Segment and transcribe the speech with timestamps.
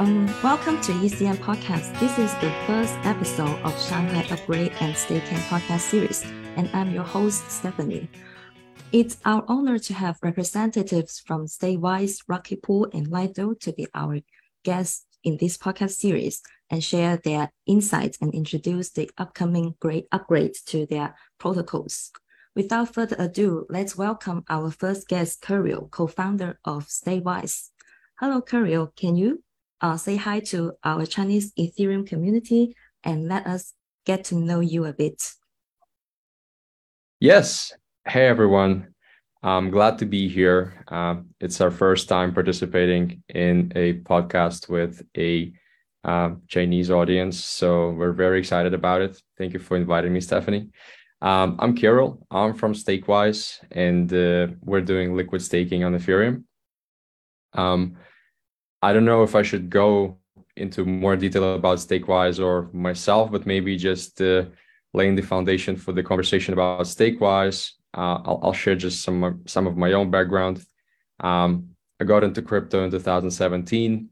[0.00, 1.92] Um, welcome to ECN Podcast.
[2.00, 6.24] This is the first episode of Shanghai Upgrade and Staking podcast series,
[6.56, 8.08] and I'm your host, Stephanie.
[8.92, 14.20] It's our honor to have representatives from Stakewise, Rocket Pool, and Lido to be our
[14.64, 20.64] guests in this podcast series and share their insights and introduce the upcoming great upgrades
[20.68, 22.10] to their protocols.
[22.56, 27.68] Without further ado, let's welcome our first guest, Kirill, co-founder of Stakewise.
[28.18, 28.94] Hello, Kirill.
[28.96, 29.42] Can you
[29.80, 34.84] uh, say hi to our Chinese Ethereum community and let us get to know you
[34.84, 35.22] a bit?
[37.18, 37.72] Yes.
[38.06, 38.94] Hey, everyone.
[39.42, 40.84] I'm glad to be here.
[40.88, 45.52] Uh, it's our first time participating in a podcast with a
[46.04, 47.42] uh, Chinese audience.
[47.42, 49.20] So we're very excited about it.
[49.38, 50.68] Thank you for inviting me, Stephanie.
[51.22, 52.26] Um, I'm Kirill.
[52.30, 56.44] I'm from Stakewise, and uh, we're doing liquid staking on Ethereum.
[57.52, 57.96] Um,
[58.82, 60.18] I don't know if I should go
[60.56, 64.44] into more detail about Stakewise or myself, but maybe just uh,
[64.94, 67.72] laying the foundation for the conversation about Stakewise.
[67.96, 70.64] Uh, I'll, I'll, share just some some of my own background.
[71.18, 74.08] Um, I got into crypto in 2017.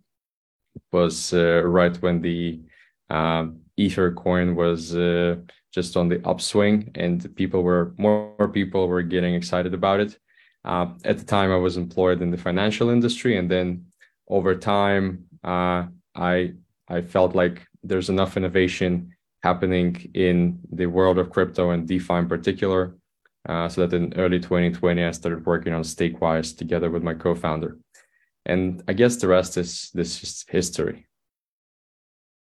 [0.74, 2.60] It was uh, right when the
[3.08, 5.36] um, Ether coin was uh,
[5.72, 10.18] just on the upswing, and people were more, people were getting excited about it.
[10.64, 13.86] Uh, at the time, I was employed in the financial industry, and then
[14.28, 16.54] over time, uh, I
[16.88, 22.28] I felt like there's enough innovation happening in the world of crypto and DeFi in
[22.28, 22.96] particular.
[23.48, 27.78] Uh, so that in early 2020, I started working on Stakewise together with my co-founder,
[28.44, 31.06] and I guess the rest is this is history.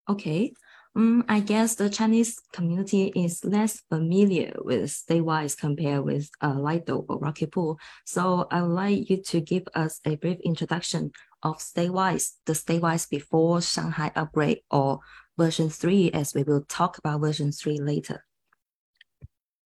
[0.08, 0.54] Okay.
[0.96, 7.04] Um, I guess the Chinese community is less familiar with Stakewise compared with uh, Lido
[7.08, 7.78] or Rocket Pool.
[8.06, 13.08] So I would like you to give us a brief introduction of Stakewise, the Stakewise
[13.08, 15.00] before Shanghai upgrade or
[15.36, 18.24] version 3, as we will talk about version 3 later.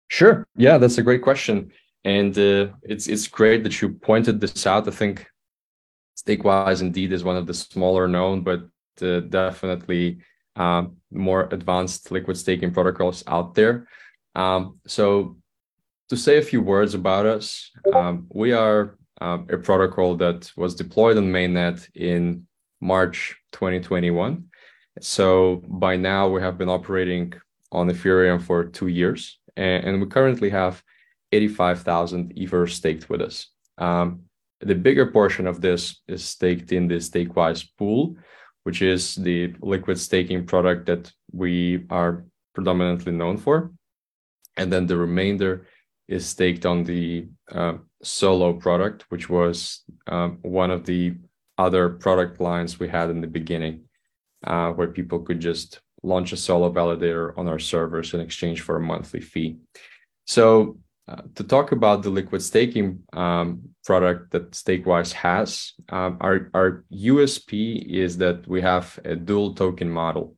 [0.07, 0.47] Sure.
[0.55, 1.71] Yeah, that's a great question.
[2.05, 4.87] And uh, it's it's great that you pointed this out.
[4.87, 5.27] I think
[6.17, 8.61] Stakewise indeed is one of the smaller known, but
[9.01, 10.19] uh, definitely
[10.55, 13.87] um, more advanced liquid staking protocols out there.
[14.35, 15.37] Um, so,
[16.09, 20.75] to say a few words about us, um, we are um, a protocol that was
[20.75, 22.47] deployed on mainnet in
[22.81, 24.45] March 2021.
[25.01, 27.33] So by now we have been operating
[27.71, 30.81] on Ethereum for two years, and, and we currently have
[31.31, 33.47] 85,000 Ether staked with us.
[33.77, 34.23] Um,
[34.61, 38.17] the bigger portion of this is staked in the Stakewise pool,
[38.63, 43.71] which is the liquid staking product that we are predominantly known for.
[44.57, 45.67] And then the remainder
[46.07, 51.15] is staked on the uh, solo product, which was um, one of the
[51.57, 53.81] other product lines we had in the beginning,
[54.45, 58.77] uh, where people could just launch a solo validator on our servers in exchange for
[58.77, 59.57] a monthly fee.
[60.25, 60.77] So,
[61.07, 66.85] uh, to talk about the liquid staking um, product that Stakewise has, um, our, our
[66.93, 70.35] USP is that we have a dual token model,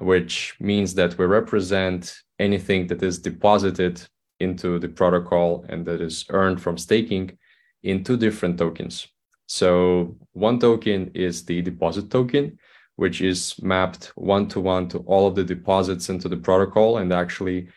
[0.00, 4.02] which means that we represent anything that is deposited
[4.40, 7.38] into the protocol and that is earned from staking
[7.82, 9.06] in two different tokens.
[9.46, 12.58] So one token is the deposit token,
[12.96, 17.12] which is mapped one to one to all of the deposits into the protocol and
[17.12, 17.68] actually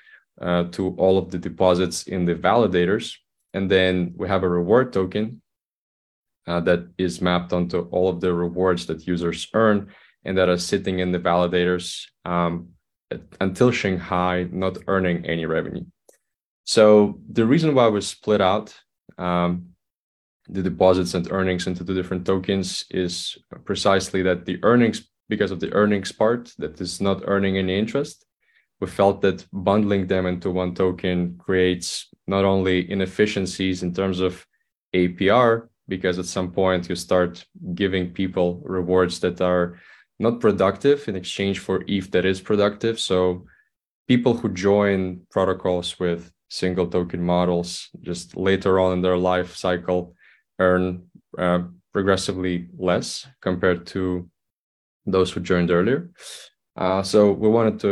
[0.42, 3.16] uh, to all of the deposits in the validators.
[3.54, 5.42] And then we have a reward token
[6.48, 9.88] uh, that is mapped onto all of the rewards that users earn
[10.26, 12.70] and that are sitting in the validators um,
[13.40, 15.86] until Shanghai, not earning any revenue.
[16.66, 18.74] So the reason why we split out
[19.18, 19.74] um,
[20.48, 25.60] the deposits and earnings into the different tokens is precisely that the earnings, because of
[25.60, 28.26] the earnings part that is not earning any interest,
[28.82, 34.46] we felt that bundling them into one token creates not only inefficiencies in terms of
[34.94, 37.46] APR, because at some point you start
[37.76, 39.80] giving people rewards that are
[40.20, 43.00] not productive in exchange for ETH that is productive.
[43.00, 43.46] So
[44.08, 50.14] people who join protocols with single token models just later on in their life cycle
[50.60, 51.04] earn
[51.40, 51.62] uh,
[51.92, 54.30] progressively less compared to
[55.08, 56.12] those who joined earlier.
[56.76, 57.92] Uh, so we wanted to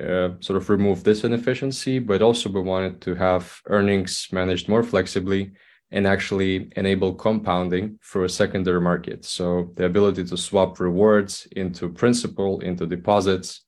[0.00, 4.84] uh, sort of remove this inefficiency, but also we wanted to have earnings managed more
[4.84, 5.50] flexibly
[5.90, 9.24] and actually enable compounding through a secondary market.
[9.24, 13.64] So the ability to swap rewards into principal, into deposits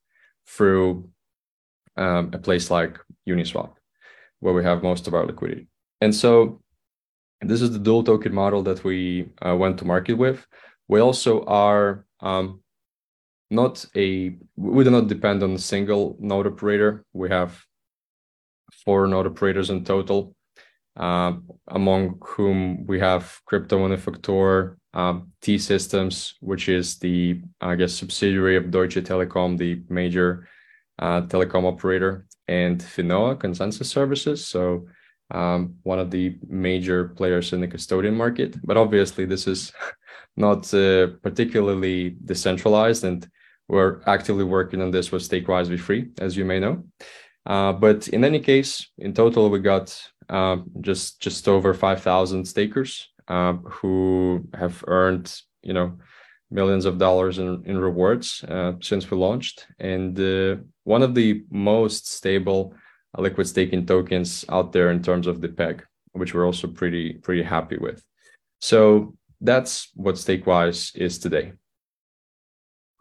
[0.47, 1.11] through
[1.97, 3.73] um, a place like Uniswap
[4.41, 5.67] where we have most of our liquidity.
[6.01, 6.61] And so
[7.41, 10.47] this is the dual token model that we uh, went to market with.
[10.89, 12.61] We also are um,
[13.51, 17.05] not a we do not depend on a single node operator.
[17.13, 17.63] We have
[18.85, 20.35] four node operators in total,
[20.97, 21.33] uh,
[21.69, 28.57] among whom we have Crypto Manufaktur, um, T Systems, which is the I guess subsidiary
[28.57, 30.49] of Deutsche Telekom, the major
[30.99, 34.47] uh, telecom operator, and Finoa Consensus Services.
[34.47, 34.87] So
[35.31, 38.57] um, one of the major players in the custodian market.
[38.65, 39.73] But obviously, this is
[40.37, 43.27] not uh, particularly decentralized, and
[43.69, 46.85] we're actively working on this with Stakewise v3, as you may know.
[47.47, 49.99] Uh, but in any case, in total, we got
[50.29, 55.99] uh, just just over 5,000 stakers uh, who have earned, you know,
[56.51, 59.67] millions of dollars in, in rewards uh, since we launched.
[59.79, 62.75] And uh, one of the most stable
[63.17, 67.43] liquid staking tokens out there in terms of the peg, which we're also pretty pretty
[67.43, 68.05] happy with.
[68.61, 71.53] So that's what Stakewise is today.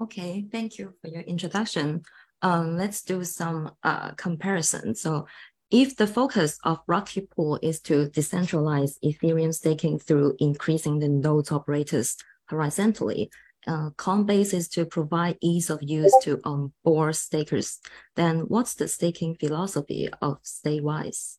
[0.02, 2.04] Okay, thank you for your introduction.
[2.42, 4.96] Um, let's do some uh, comparison.
[4.96, 5.28] So
[5.72, 11.52] if the focus of Rocket Pool is to decentralize Ethereum staking through increasing the nodes
[11.52, 12.18] operators
[12.50, 13.30] horizontally,
[13.68, 17.80] uh, Coinbase is to provide ease of use to onboard stakers,
[18.16, 21.38] then what's the staking philosophy of Stakewise?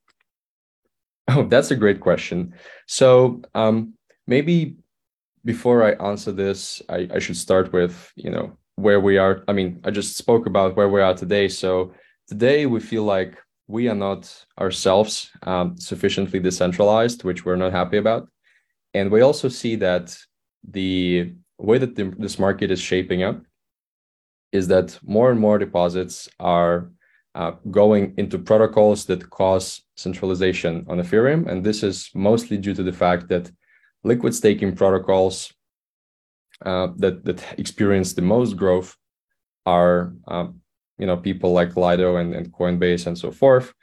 [1.29, 2.55] Oh, that's a great question.
[2.87, 3.95] So um,
[4.27, 4.77] maybe
[5.45, 9.45] before I answer this, I, I should start with, you know, where we are.
[9.47, 11.49] I mean, I just spoke about where we are today.
[11.49, 11.93] So
[12.29, 13.37] today we feel like
[13.67, 18.29] we are not ourselves um, sufficiently decentralized, which we're not happy about.
[18.93, 20.17] And we also see that
[20.71, 23.41] the way that the, this market is shaping up
[24.53, 26.91] is that more and more deposits are
[27.35, 31.51] uh, going into protocols that cause centralization on Ethereum.
[31.51, 33.51] And this is mostly due to the fact that
[34.05, 35.53] liquid staking protocols
[36.65, 38.97] uh, that that experience the most growth
[39.67, 40.61] are um,
[40.99, 43.75] you know people like Lido and, and Coinbase and so forth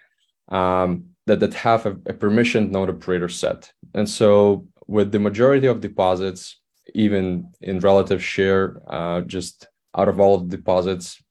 [0.50, 3.74] um, that that have a, a permissioned node operator set.
[3.94, 6.61] And so with the majority of deposits,
[6.94, 11.22] even in relative share, uh, just out of all the deposits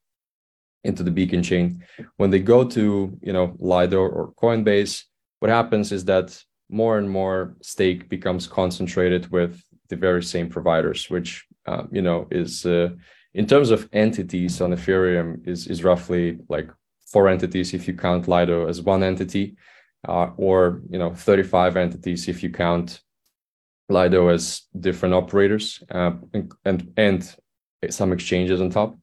[0.84, 1.84] into the beacon chain,
[2.16, 5.04] when they go to you know Lido or Coinbase,
[5.40, 11.10] what happens is that more and more stake becomes concentrated with the very same providers,
[11.10, 12.90] which uh, you know is uh,
[13.34, 16.70] in terms of entities on Ethereum is is roughly like
[17.06, 19.56] four entities if you count Lido as one entity,
[20.08, 23.00] uh, or you know 35 entities if you count
[23.90, 27.37] Lido as different operators uh, and, and and
[27.90, 28.96] some exchanges on top.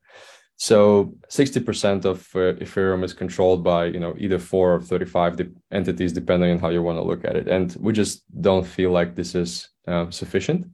[0.59, 5.51] So 60% of uh, Ethereum is controlled by, you know, either four or 35 de-
[5.71, 7.47] entities, depending on how you want to look at it.
[7.47, 10.65] And we just don't feel like this is uh, sufficient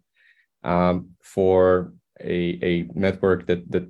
[0.64, 3.90] um, for a, a network that that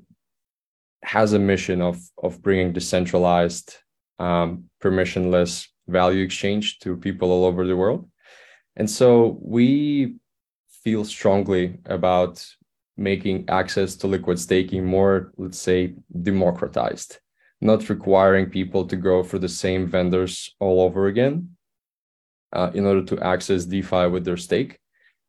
[1.03, 3.75] has a mission of of bringing decentralized,
[4.19, 8.09] um, permissionless value exchange to people all over the world.
[8.75, 10.15] And so we
[10.83, 12.45] feel strongly about
[12.97, 17.19] making access to liquid staking more, let's say, democratized,
[17.61, 21.55] not requiring people to go for the same vendors all over again
[22.53, 24.79] uh, in order to access DeFi with their stake.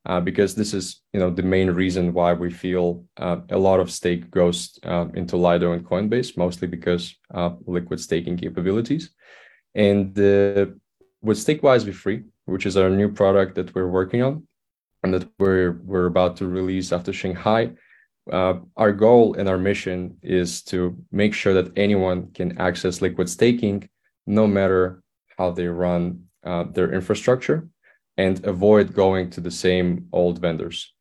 [0.06, 3.81] Uh, because this is, you know, the main reason why we feel uh, a lot
[3.81, 7.17] of stake goes uh, into Lido and Coinbase, mostly because
[7.65, 9.15] liquid staking capabilities.
[9.74, 10.67] And uh,
[11.22, 14.46] with Stakewise v3, which is our new product that we're working on,
[15.03, 17.72] and that we're we're about to release after Shanghai.
[18.31, 23.29] Uh, our goal and our mission is to make sure that anyone can access liquid
[23.29, 23.89] staking,
[24.27, 25.03] no matter
[25.36, 27.69] how they run uh, their infrastructure,
[28.17, 30.93] and avoid going to the same old vendors.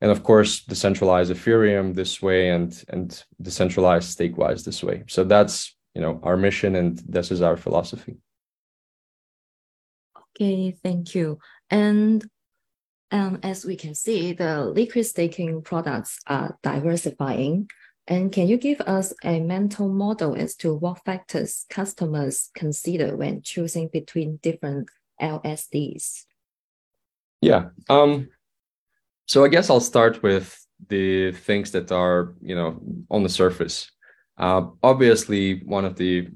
[0.00, 5.04] And of course, decentralize Ethereum this way and and decentralize Stakewise this way.
[5.08, 8.16] So that's you know our mission, and this is our philosophy.
[10.40, 11.38] Okay, thank you.
[11.68, 12.24] And
[13.10, 17.68] um, as we can see, the liquid staking products are diversifying.
[18.06, 23.42] And can you give us a mental model as to what factors customers consider when
[23.42, 24.88] choosing between different
[25.20, 26.24] LSDs?
[27.42, 27.68] Yeah.
[27.90, 28.30] Um,
[29.26, 32.80] so I guess I'll start with the things that are, you know,
[33.10, 33.90] on the surface.
[34.38, 36.28] Uh, obviously, one of the,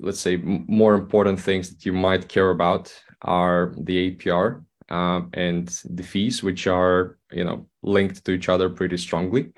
[0.00, 2.92] let's say, more important things that you might care about
[3.22, 8.68] are the APR um, and the fees, which are you know linked to each other
[8.68, 9.52] pretty strongly.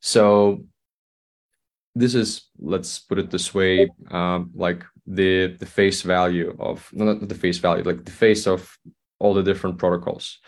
[0.00, 0.64] So
[1.94, 7.28] this is let's put it this way, um, like the the face value of not
[7.28, 8.78] the face value, like the face of
[9.18, 10.38] all the different protocols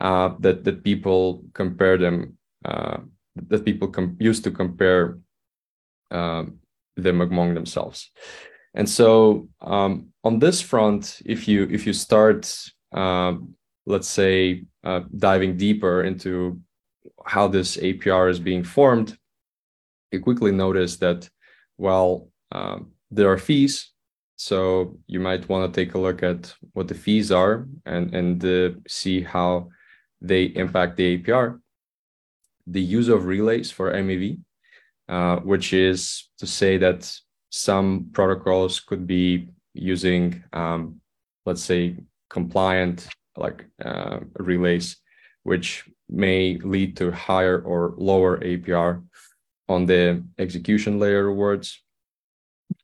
[0.00, 2.98] uh, that that people compare them uh,
[3.48, 5.18] that people com- used to compare
[6.10, 6.58] um,
[6.96, 8.10] them among themselves.
[8.74, 12.52] And so um, on this front, if you if you start,
[12.92, 13.34] uh,
[13.86, 16.60] let's say, uh, diving deeper into
[17.24, 19.16] how this APR is being formed,
[20.12, 21.28] you quickly notice that
[21.78, 23.90] well, um, there are fees.
[24.36, 28.44] So you might want to take a look at what the fees are and and
[28.44, 29.68] uh, see how
[30.20, 31.60] they impact the APR.
[32.66, 34.38] The use of relays for MEV,
[35.08, 37.12] uh, which is to say that
[37.50, 41.00] some protocols could be using, um,
[41.44, 41.96] let's say,
[42.28, 44.96] compliant like uh, relays,
[45.42, 49.02] which may lead to higher or lower APR
[49.68, 51.82] on the execution layer rewards.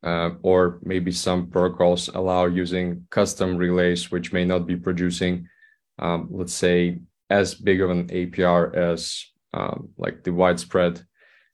[0.03, 5.49] Uh, or maybe some protocols allow using custom relays, which may not be producing,
[6.01, 6.99] um, let's say,
[7.31, 11.01] as big of an APR as um, like the widespread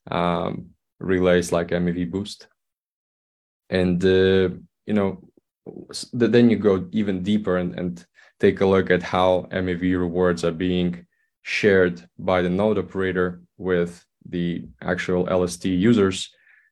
[0.09, 2.47] um, relays like MEV Boost
[3.69, 4.49] and uh,
[4.85, 5.21] you know
[6.11, 8.05] then you go even deeper and, and
[8.39, 11.05] take a look at how MEV rewards are being
[11.43, 16.29] shared by the node operator with the actual LST users.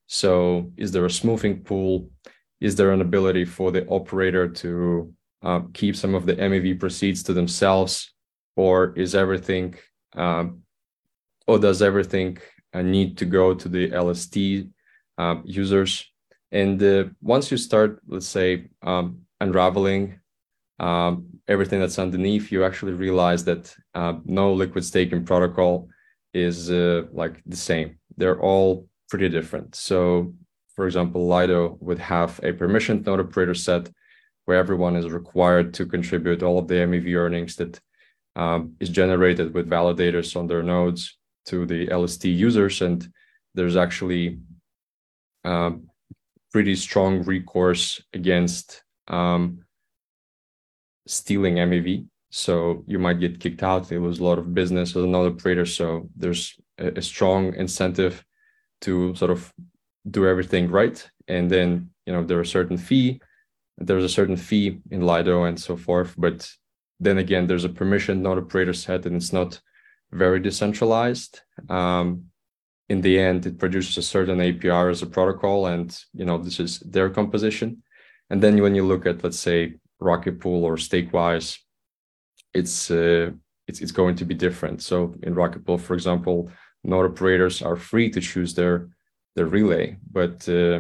[0.08, 2.10] So, is there a smoothing pool?
[2.60, 7.24] Is there an ability for the operator to uh, keep some of the MEV proceeds
[7.24, 8.14] to themselves,
[8.56, 9.76] or is everything,
[10.16, 10.62] um,
[11.48, 12.38] or does everything
[12.74, 14.68] uh, need to go to the LST
[15.18, 16.06] uh, users?
[16.52, 20.20] And uh, once you start, let's say, um, unraveling
[20.80, 25.90] um, everything that's underneath, you actually realize that uh, no liquid staking protocol
[26.34, 28.00] is uh, like the same.
[28.18, 29.76] They're all pretty different.
[29.76, 30.34] So,
[30.76, 33.92] for example, Lido would have a permissioned node operator set
[34.46, 37.80] where everyone is required to contribute all of the MEV earnings that
[38.36, 42.82] um, is generated with validators on their nodes to the LST users.
[42.82, 43.08] And
[43.54, 44.40] there's actually
[45.44, 45.91] um,
[46.52, 49.64] pretty strong recourse against um,
[51.08, 52.06] stealing MEV.
[52.30, 53.90] So you might get kicked out.
[53.90, 55.66] There was a lot of business as another operator.
[55.66, 58.24] So there's a, a strong incentive
[58.82, 59.54] to sort of
[60.10, 61.06] do everything right.
[61.28, 63.22] And then, you know, there's a certain fee.
[63.78, 66.16] There's a certain fee in Lido and so forth.
[66.18, 66.50] But
[67.00, 69.60] then again, there's a permission node operator set and it's not
[70.12, 71.42] very decentralized.
[71.70, 72.31] Um,
[72.92, 76.60] in the end it produces a certain apr as a protocol and you know this
[76.60, 77.70] is their composition.
[78.30, 79.60] And then when you look at let's say
[80.00, 81.48] rocket pool or stakewise
[82.54, 83.32] it's uh,
[83.68, 84.78] it's, it's going to be different.
[84.82, 86.52] So in rocket pool for example
[86.84, 88.76] node operators are free to choose their
[89.36, 89.86] their relay
[90.20, 90.80] but uh,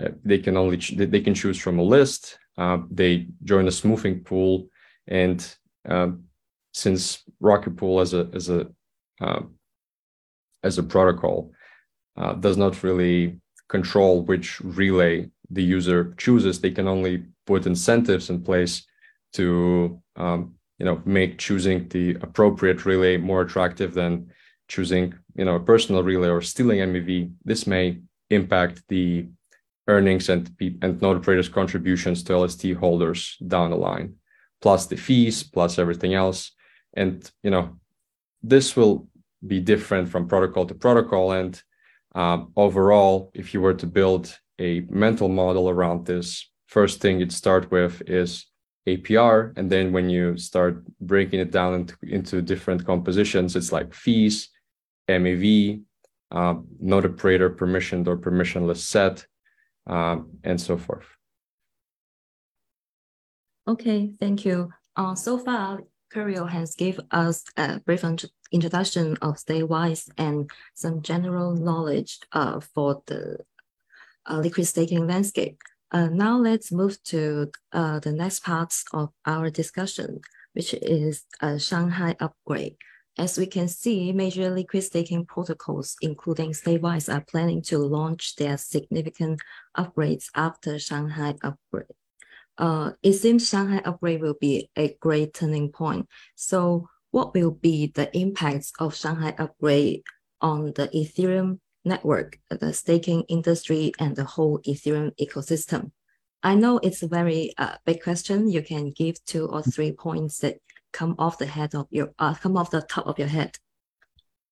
[0.00, 2.38] uh they can only ch- they can choose from a list.
[2.62, 3.12] Uh, they
[3.50, 4.52] join a smoothing pool
[5.08, 5.38] and
[5.94, 6.10] um,
[6.84, 7.02] since
[7.50, 8.60] rocket pool as a as a
[9.26, 9.42] uh,
[10.62, 11.52] as a protocol
[12.16, 16.60] uh, does not really control which relay the user chooses.
[16.60, 18.86] They can only put incentives in place
[19.34, 24.30] to um, you know make choosing the appropriate relay more attractive than
[24.68, 27.32] choosing you know a personal relay or stealing MEV.
[27.44, 28.00] This may
[28.30, 29.28] impact the
[29.88, 30.50] earnings and
[30.82, 34.14] and node operators contributions to LST holders down the line,
[34.60, 36.52] plus the fees, plus everything else.
[36.94, 37.78] And you know
[38.42, 39.08] this will
[39.46, 41.32] be different from protocol to protocol.
[41.32, 41.60] And
[42.14, 47.32] um, overall, if you were to build a mental model around this, first thing you'd
[47.32, 48.46] start with is
[48.88, 49.52] APR.
[49.56, 54.48] And then when you start breaking it down into, into different compositions, it's like fees,
[55.08, 55.82] MEV,
[56.30, 59.26] um, node operator permissioned or permissionless set,
[59.86, 61.06] um, and so forth.
[63.68, 64.70] Okay, thank you.
[64.96, 65.80] Uh, so far,
[66.12, 68.04] Kirill has gave us a brief
[68.52, 73.38] introduction of Stakewise and some general knowledge uh, for the
[74.28, 75.58] uh, liquid staking landscape.
[75.90, 80.20] Uh, now let's move to uh, the next parts of our discussion,
[80.52, 82.76] which is a Shanghai upgrade.
[83.18, 88.56] As we can see, major liquid staking protocols, including Stakewise, are planning to launch their
[88.56, 89.40] significant
[89.76, 91.92] upgrades after Shanghai upgrade
[92.58, 96.08] uh, it seems Shanghai upgrade will be a great turning point.
[96.34, 100.02] So what will be the impacts of Shanghai upgrade
[100.40, 105.92] on the Ethereum network, the staking industry, and the whole Ethereum ecosystem?
[106.42, 108.50] I know it's a very uh, big question.
[108.50, 110.58] You can give two or three points that
[110.92, 113.56] come off the head of your uh, come off the top of your head.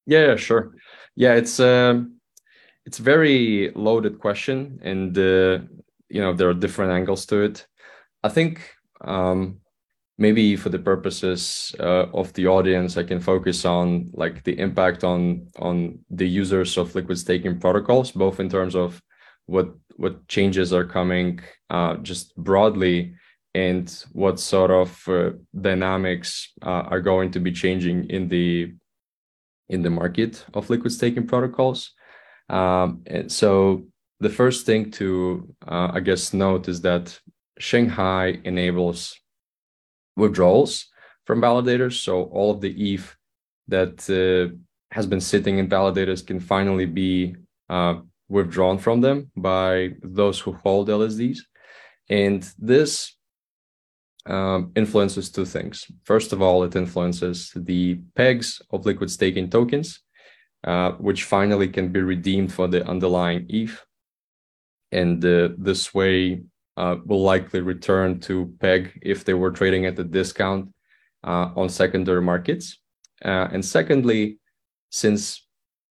[0.06, 0.72] Yeah, sure.
[1.16, 2.20] Yeah, it's um,
[2.86, 5.58] it's very loaded question, and uh,
[6.08, 7.66] you know there are different angles to it.
[8.22, 8.60] I think
[9.00, 9.60] um,
[10.18, 15.02] maybe for the purposes uh, of the audience, I can focus on like the impact
[15.04, 19.00] on on the users of liquid staking protocols, both in terms of
[19.46, 23.14] what what changes are coming uh, just broadly
[23.54, 28.72] and what sort of uh, dynamics uh, are going to be changing in the
[29.68, 31.92] in the market of liquid staking protocols.
[32.48, 33.84] Um, and so
[34.18, 37.18] the first thing to uh, I guess note is that
[37.60, 39.20] Shanghai enables
[40.16, 40.86] withdrawals
[41.26, 42.02] from validators.
[42.02, 43.16] So all of the ETH
[43.68, 44.56] that uh,
[44.90, 47.36] has been sitting in validators can finally be
[47.68, 47.96] uh,
[48.28, 51.38] withdrawn from them by those who hold LSDs.
[52.08, 53.14] And this
[54.26, 55.86] um, influences two things.
[56.04, 60.00] First of all, it influences the pegs of liquid staking tokens,
[60.64, 63.84] uh, which finally can be redeemed for the underlying ETH.
[64.92, 66.42] And uh, this way,
[66.80, 70.72] uh, will likely return to peg if they were trading at a discount
[71.30, 72.78] uh, on secondary markets.
[73.22, 74.38] Uh, and secondly,
[74.88, 75.46] since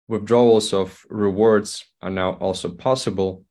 [0.08, 1.70] withdrawals of rewards
[2.02, 3.44] are now also possible,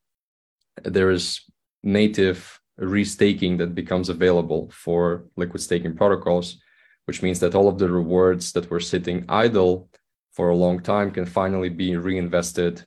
[0.84, 1.42] there is
[1.82, 6.62] native restaking that becomes available for liquid staking protocols,
[7.06, 9.90] which means that all of the rewards that were sitting idle
[10.34, 12.86] for a long time can finally be reinvested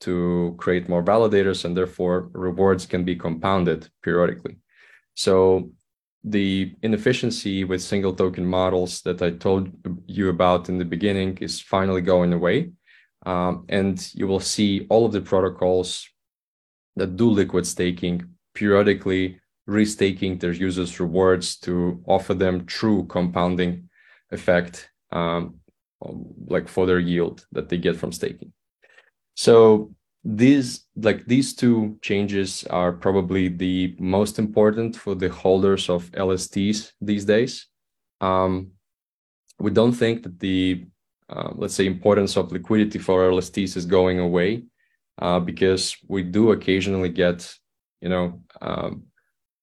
[0.00, 4.56] to create more validators and therefore rewards can be compounded periodically.
[5.14, 5.70] So
[6.24, 9.70] the inefficiency with single token models that I told
[10.06, 12.72] you about in the beginning is finally going away.
[13.26, 16.08] Um, and you will see all of the protocols
[16.96, 23.88] that do liquid staking periodically restaking their users rewards to offer them true compounding
[24.30, 25.60] effect um,
[26.46, 28.52] like for their yield that they get from staking
[29.34, 29.90] so
[30.24, 36.92] these like these two changes are probably the most important for the holders of LSTs
[37.00, 37.66] these days.
[38.20, 38.72] Um,
[39.58, 40.86] we don't think that the
[41.30, 44.64] uh, let's say importance of liquidity for LSTs is going away
[45.18, 47.54] uh, because we do occasionally get
[48.02, 49.04] you know um,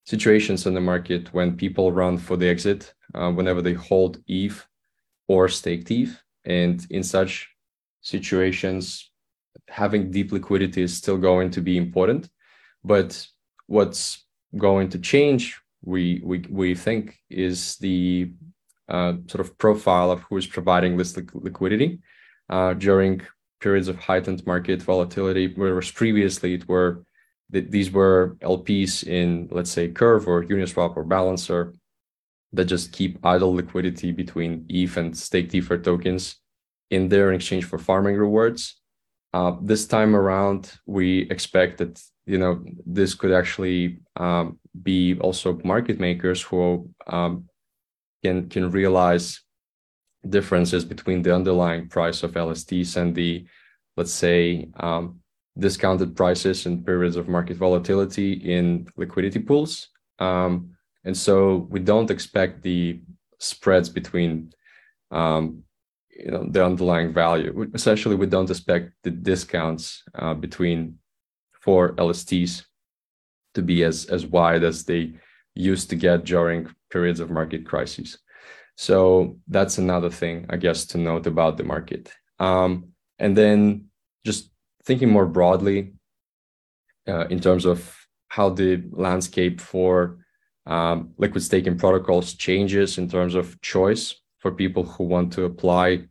[0.06, 4.66] situations in the market when people run for the exit uh, whenever they hold ETH
[5.28, 7.50] or staked ETH, and in such
[8.02, 9.12] situations
[9.68, 12.30] having deep liquidity is still going to be important.
[12.84, 13.28] But
[13.68, 14.26] what's
[14.58, 18.32] going to change, we we we think, is the
[18.90, 22.00] uh, sort of profile of who is providing this li- liquidity
[22.50, 23.22] uh, during
[23.60, 27.04] periods of heightened market volatility, whereas previously it were
[27.50, 31.74] that these were LPs in let's say Curve or Uniswap or Balancer
[32.54, 36.38] that just keep idle liquidity between ETH and stake Ether tokens
[36.90, 38.80] in there in exchange for farming rewards.
[39.38, 42.54] Uh, this time around, we expect that you know
[42.88, 47.48] this could actually um, be also market makers who um,
[48.24, 49.26] can can realize
[50.28, 53.46] differences between the underlying price of LSTs and the
[53.96, 55.20] let's say um,
[55.60, 59.90] discounted prices in periods of market volatility in liquidity pools.
[60.18, 60.72] Um,
[61.06, 63.02] and so we don't expect the
[63.38, 64.52] spreads between
[65.12, 65.64] um,
[66.18, 67.70] you know the underlying value.
[67.74, 71.00] Essentially, we don't expect the discounts uh, between
[71.52, 72.66] four LSTs
[73.54, 75.14] to be as as wide as they
[75.56, 78.18] used to get during periods of market crises.
[78.76, 82.14] So that's another thing, I guess, to note about the market.
[82.40, 83.86] Um, and then
[84.24, 84.52] just
[84.86, 85.94] thinking more broadly
[87.08, 87.96] uh, in terms of
[88.28, 90.20] how the landscape for
[90.68, 96.04] um, liquid staking protocols changes in terms of choice for people who want to apply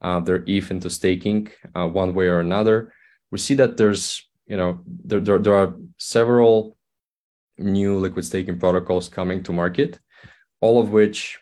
[0.00, 2.92] uh, their ETH into staking uh, one way or another.
[3.30, 6.76] We see that there's, you know, there, there, there are several
[7.58, 10.00] new liquid staking protocols coming to market,
[10.60, 11.38] all of which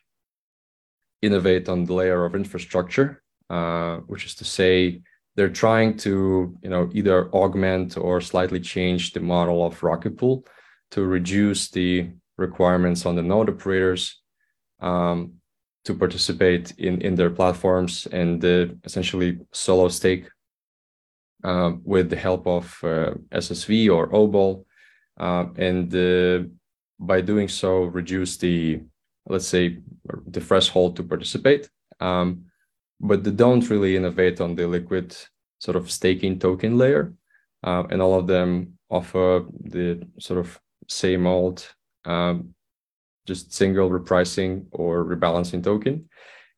[1.23, 5.03] innovate on the layer of infrastructure, uh, which is to say,
[5.37, 10.45] they're trying to, you know, either augment or slightly change the model of Rocket Pool
[10.91, 14.21] to reduce the requirements on the node operators
[14.81, 15.40] um,
[15.85, 18.45] to participate in in their platforms and
[18.85, 20.29] essentially solo stake
[21.43, 24.65] uh, with the help of uh, SSV or OBOL,
[25.19, 26.51] uh, and
[26.99, 28.81] by doing so reduce the
[29.27, 29.79] let's say
[30.27, 31.71] the threshold to participate.
[32.01, 32.45] Um,
[33.01, 35.17] but they don't really innovate on the liquid
[35.59, 37.15] sort of staking token layer,
[37.65, 41.67] uh, and all of them offer the sort of same old
[42.05, 42.55] um,
[43.33, 45.95] just single repricing or rebalancing token.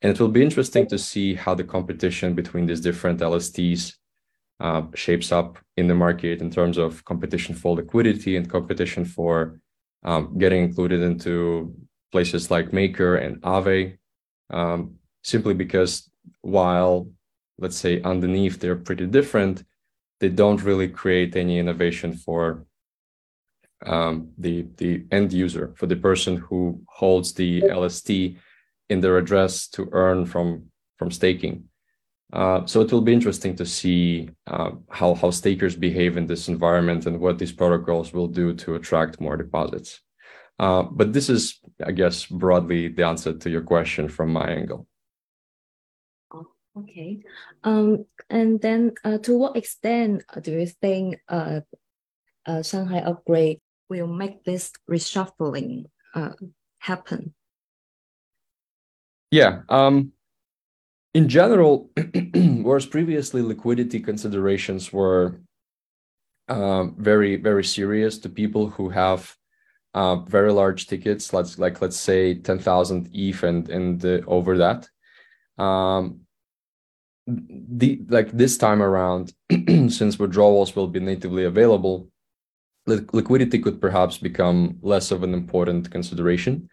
[0.00, 3.82] And it will be interesting to see how the competition between these different LSTs
[4.66, 9.61] uh, shapes up in the market in terms of competition for liquidity and competition for
[10.11, 11.35] um, getting included into
[12.11, 13.98] places like Maker and Aave,
[14.58, 14.80] um,
[15.22, 16.94] simply because while,
[17.62, 19.56] let's say, underneath they're pretty different,
[20.20, 22.64] they don't really create any innovation for
[23.87, 28.11] um, the the end user, for the person who holds the LST
[28.88, 30.64] in their address to earn from
[30.99, 31.64] from staking.
[32.33, 36.49] Uh, so it will be interesting to see uh, how how stakers behave in this
[36.49, 40.01] environment and what these protocols will do to attract more deposits.
[40.59, 44.87] Uh, but this is, I guess, broadly the answer to your question from my angle.
[46.33, 46.47] Oh,
[46.79, 47.21] okay.
[47.64, 51.61] Um, and then uh, to what extent do you think uh,
[52.47, 53.61] uh, Shanghai upgrade
[54.00, 56.31] will make this reshuffling uh,
[56.78, 57.35] happen?
[59.31, 59.62] Yeah.
[59.68, 60.12] Um,
[61.14, 61.90] in general,
[62.35, 65.40] whereas previously liquidity considerations were
[66.48, 69.37] uh, very, very serious to people who have
[69.94, 74.57] uh, very large tickets, let's like let's say ten thousand ETH and and uh, over
[74.59, 74.88] that.
[75.59, 76.20] Um,
[77.26, 79.35] the like this time around,
[79.68, 82.09] since withdrawals will be natively available,
[82.87, 86.68] liquidity could perhaps become less of an important consideration,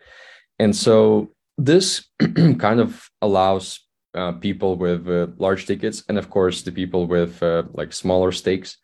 [0.58, 2.08] and so this
[2.58, 7.44] kind of allows uh, people with uh, large tickets and of course the people with
[7.44, 8.78] uh, like smaller stakes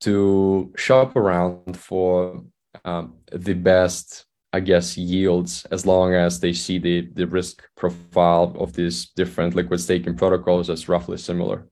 [0.00, 2.42] to shop around for
[2.86, 8.54] um, the best i guess yields as long as they see the the risk profile
[8.58, 11.66] of these different liquid staking protocols as roughly similar.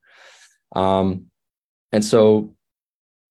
[0.75, 1.27] Um,
[1.93, 2.55] and so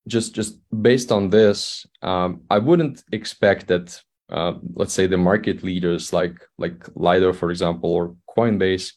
[0.09, 3.87] just just based on this um, i wouldn't expect that
[4.29, 8.93] uh, let's say the market leaders like like lido for example or coinbase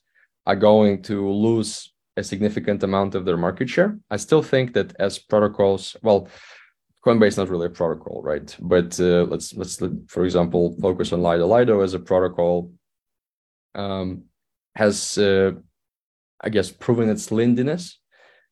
[0.47, 3.99] are going to lose a significant amount of their market share.
[4.11, 6.29] I still think that as protocols, well,
[7.05, 8.55] Coinbase is not really a protocol, right?
[8.61, 11.47] But uh, let's let's for example focus on Lido.
[11.49, 12.73] Lido as a protocol
[13.75, 14.25] um,
[14.77, 15.53] has, uh,
[16.41, 17.99] I guess, proven its lindiness,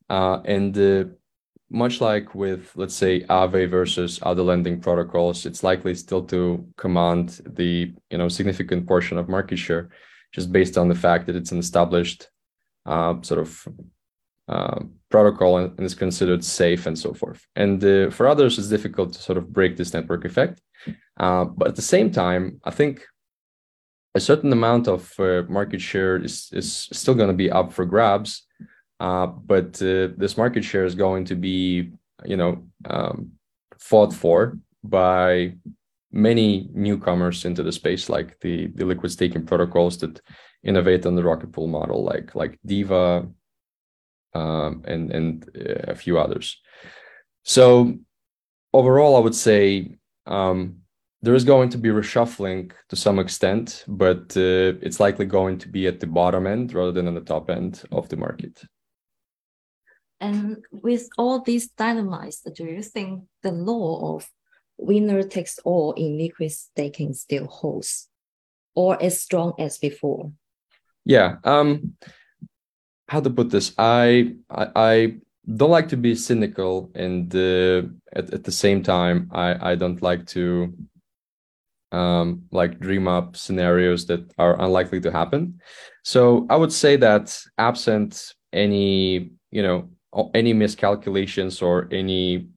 [0.09, 1.05] uh, and uh,
[1.71, 7.41] much like with let's say Aave versus other lending protocols, it's likely still to command
[7.47, 9.89] the you know significant portion of market share
[10.33, 12.29] just based on the fact that it's an established
[12.87, 13.69] uh, sort of
[14.49, 14.81] uh,
[15.11, 17.47] protocol and, is considered safe and so forth.
[17.57, 20.61] And uh, for others, it's difficult to sort of break this network effect.
[21.17, 23.05] Uh, but at the same time, I think
[24.15, 27.85] a certain amount of uh, market share is, is still going to be up for
[27.85, 28.47] grabs.
[29.01, 31.91] Uh, but this market share is going to be,
[32.25, 33.33] you know, um,
[33.79, 35.55] fought for by
[36.13, 40.21] many newcomers into the space, like the, the liquid staking protocols that
[40.63, 43.27] innovate on the rocket pool model, like like Diva
[44.35, 46.61] um, and and uh, a few others.
[47.45, 47.95] So
[48.73, 50.77] overall, I would say um,
[51.23, 55.69] there is going to be reshuffling to some extent, but uh, it's likely going to
[55.69, 58.63] be at the bottom end rather than on the top end of the market.
[60.21, 64.29] And with all these dilemmas, do you think the law of
[64.77, 68.09] winner takes all in liquid staking still holds
[68.75, 70.33] or as strong as before?
[71.05, 71.37] Yeah.
[71.45, 71.97] Um,
[73.09, 73.73] how to put this?
[73.79, 75.15] I, I, I
[75.57, 80.01] don't like to be cynical, and uh, at, at the same time, I, I don't
[80.01, 80.73] like to
[81.93, 85.61] um, like dream up scenarios that are unlikely to happen.
[86.05, 89.91] So I would say that absent any, you know,
[90.35, 92.49] any miscalculations or any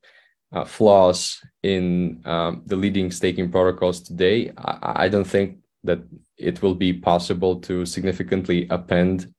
[0.51, 5.99] uh, flaws in um, the leading staking protocols today, I, I, don't think that
[6.37, 9.33] it will be possible to significantly append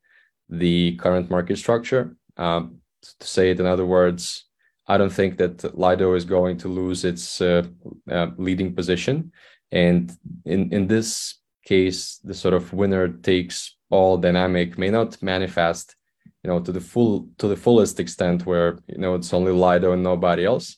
[0.48, 2.16] the current market structure.
[2.36, 2.78] Um,
[3.20, 4.46] to say it in other words,
[4.86, 7.62] I don't think that Lido is going to lose its uh,
[8.10, 9.32] uh, leading position.
[9.72, 10.12] And
[10.44, 15.96] in, in this case, the sort of winner takes all dynamic may not manifest,
[16.44, 19.92] you know, to the full to the fullest extent where you know it's only Lido
[19.92, 20.76] and nobody else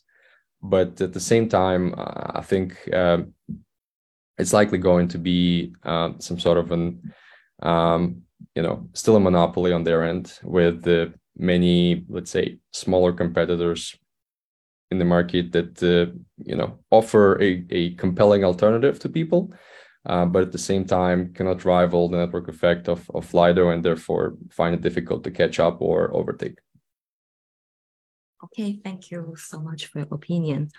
[0.63, 3.19] but at the same time, I think uh,
[4.39, 7.15] it's likely going to be uh, some sort of an,
[7.63, 8.23] um,
[8.55, 13.97] you know, still a monopoly on their end with the many, let's say, smaller competitors
[14.91, 16.13] in the market that uh,
[16.45, 19.53] you know offer a, a compelling alternative to people.
[20.07, 23.85] Uh, but at the same time cannot rival the network effect of, of Lido and
[23.85, 26.59] therefore find it difficult to catch up or overtake.
[28.45, 30.71] Okay, thank you so much for your opinion.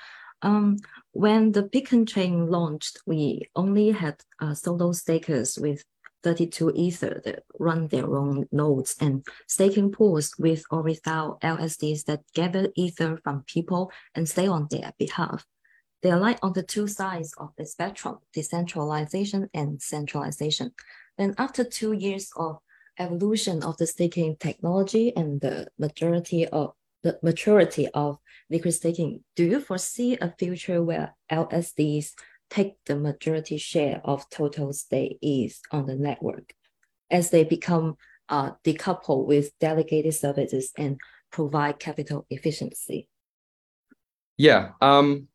[0.41, 0.77] Um,
[1.11, 5.83] when the Beacon chain launched, we only had uh, solo stakers with
[6.23, 12.21] 32 Ether that run their own nodes and staking pools with or without LSDs that
[12.33, 15.45] gather Ether from people and stay on their behalf.
[16.03, 20.71] They lie on the two sides of the spectrum, decentralization and centralization.
[21.17, 22.59] And after two years of
[22.99, 28.17] evolution of the staking technology and the majority of the maturity of
[28.49, 32.13] liquid staking, do you foresee a future where LSDs
[32.49, 36.53] take the majority share of total stakes on the network
[37.09, 37.95] as they become
[38.29, 40.99] uh, decoupled with delegated services and
[41.31, 43.09] provide capital efficiency?
[44.37, 45.27] Yeah, um,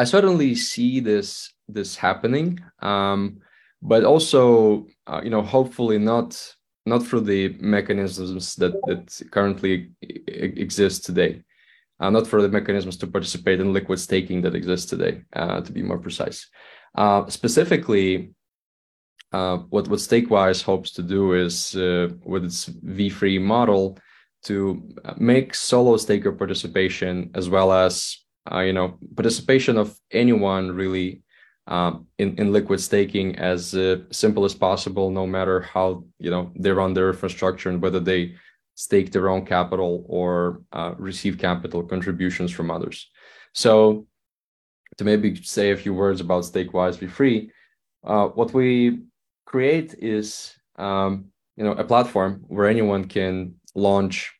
[0.00, 3.40] I certainly see this this happening, um,
[3.82, 6.30] but also, uh, you know, hopefully not
[6.86, 9.90] not through the mechanisms that that currently
[10.64, 11.42] exist today,
[12.00, 15.20] uh, not for the mechanisms to participate in liquid staking that exists today.
[15.34, 16.48] Uh, to be more precise,
[16.94, 18.32] uh, specifically,
[19.32, 23.98] uh, what what Stakewise hopes to do is uh, with its V3 model
[24.44, 24.56] to
[25.18, 28.16] make solo staker participation as well as
[28.50, 31.22] uh, you know participation of anyone really
[31.66, 36.52] um, in in liquid staking as uh, simple as possible, no matter how you know
[36.58, 38.34] they run their infrastructure and whether they
[38.74, 43.10] stake their own capital or uh, receive capital contributions from others.
[43.52, 44.06] So,
[44.96, 47.50] to maybe say a few words about Stakewise V3,
[48.04, 49.00] uh, what we
[49.44, 51.26] create is um,
[51.56, 54.32] you know a platform where anyone can launch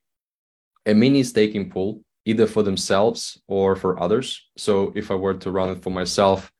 [0.86, 4.48] a mini staking pool either for themselves or for others.
[4.56, 6.52] So if I were to run it for myself,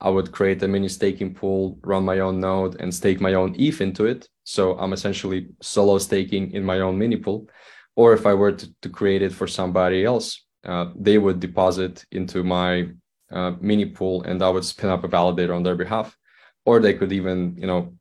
[0.00, 3.56] I would create a mini staking pool, run my own node, and stake my own
[3.58, 4.28] ETH into it.
[4.44, 7.48] So I'm essentially solo staking in my own mini pool.
[7.96, 12.04] Or if I were to, to create it for somebody else, uh, they would deposit
[12.12, 12.88] into my
[13.32, 16.16] uh, mini pool and I would spin up a validator on their behalf.
[16.64, 17.94] Or they could even, you know,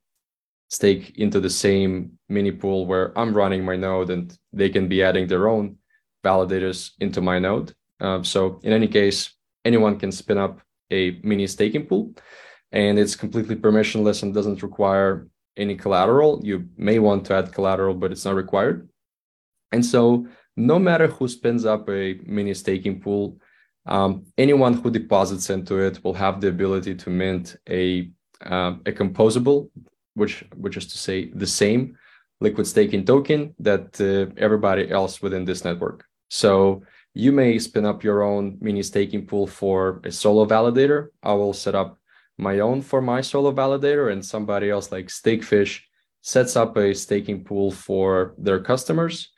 [0.70, 5.02] stake into the same mini pool where I'm running my node and they can be
[5.02, 5.78] adding their own
[6.28, 7.70] validators into my node.
[8.00, 9.20] Um, so in any case,
[9.66, 10.62] anyone can spin up
[10.92, 12.04] a mini staking pool
[12.72, 16.42] and it's completely permissionless and doesn't require any collateral.
[16.44, 18.90] You may want to add collateral, but it's not required.
[19.72, 23.40] And so no matter who spins up a mini staking pool,
[23.86, 28.12] um, anyone who deposits into it will have the ability to mint a
[28.46, 29.70] uh, a composable
[30.14, 31.98] which which is to say the same
[32.40, 36.07] liquid staking token that uh, everybody else within this network.
[36.30, 41.08] So you may spin up your own mini staking pool for a solo validator.
[41.24, 42.00] I will set up
[42.38, 45.82] my own for my solo validator, and somebody else like Stakefish
[46.22, 49.32] sets up a staking pool for their customers.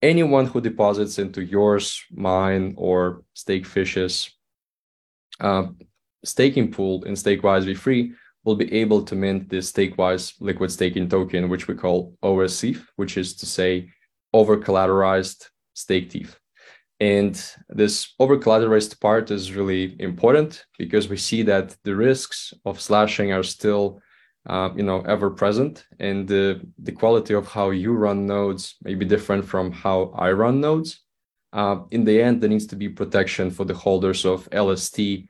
[0.00, 4.30] Anyone who deposits into yours, mine, or Stakefish's
[5.40, 5.66] uh,
[6.24, 8.12] staking pool in Stakewise V3
[8.44, 13.16] will be able to mint this stakewise liquid staking token, which we call OSETH, which
[13.16, 13.90] is to say
[14.32, 16.38] over collateralized staked ETH.
[17.00, 17.34] And
[17.68, 23.32] this over collateralized part is really important because we see that the risks of slashing
[23.32, 24.00] are still
[24.48, 28.94] uh, you know ever present and the, the quality of how you run nodes may
[28.94, 31.00] be different from how i run nodes
[31.52, 35.28] uh, in the end there needs to be protection for the holders of lst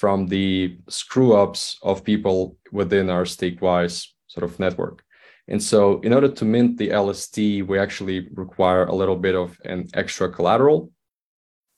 [0.00, 5.04] from the screw ups of people within our stakewise sort of network.
[5.48, 9.58] And so, in order to mint the LST, we actually require a little bit of
[9.64, 10.92] an extra collateral.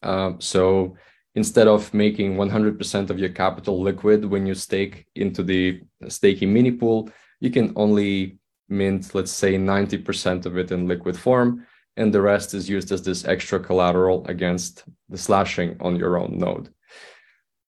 [0.03, 0.97] Um, so,
[1.35, 6.73] instead of making 100% of your capital liquid when you stake into the staking mini
[6.73, 7.09] pool,
[7.41, 11.67] you can only mint, let's say, 90% of it in liquid form.
[11.97, 16.39] And the rest is used as this extra collateral against the slashing on your own
[16.39, 16.71] node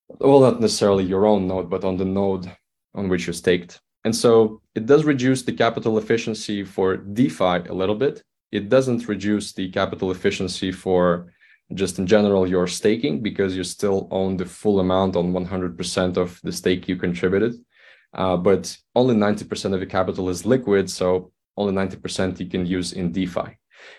[0.09, 2.51] well, not necessarily your own node, but on the node
[2.95, 3.81] on which you staked.
[4.05, 8.23] And so it does reduce the capital efficiency for DeFi a little bit.
[8.53, 11.33] It doesn't reduce the capital efficiency for
[11.73, 16.41] just in general your staking because you still own the full amount on 100% of
[16.43, 17.55] the stake you contributed.
[18.13, 20.91] Uh, but only 90% of the capital is liquid.
[20.91, 23.59] So only 90% you can use in DeFi.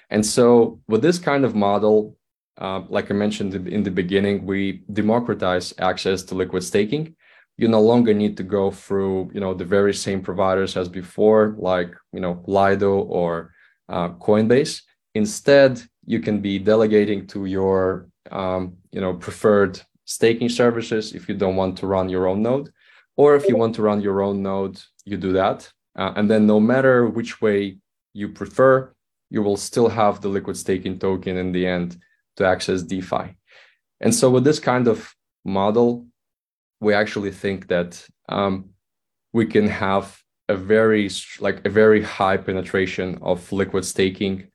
[0.10, 2.16] And so with this kind of model,
[2.58, 7.16] uh, like I mentioned in the beginning, we democratize access to liquid staking.
[7.58, 11.56] You no longer need to go through, you know, the very same providers as before,
[11.58, 13.52] like you know, Lido or
[13.90, 14.82] uh, Coinbase.
[15.14, 21.36] Instead, you can be delegating to your, um, you know, preferred staking services if you
[21.36, 22.70] don't want to run your own node,
[23.16, 26.46] or if you want to run your own node, you do that, uh, and then
[26.46, 27.78] no matter which way
[28.14, 28.94] you prefer,
[29.30, 31.98] you will still have the liquid staking token in the end
[32.36, 33.36] to access DeFi.
[34.02, 35.14] And so with this kind of
[35.44, 36.06] model,
[36.80, 38.70] we actually think that um,
[39.34, 41.10] we can have a very
[41.40, 44.48] like a very high penetration of liquid staking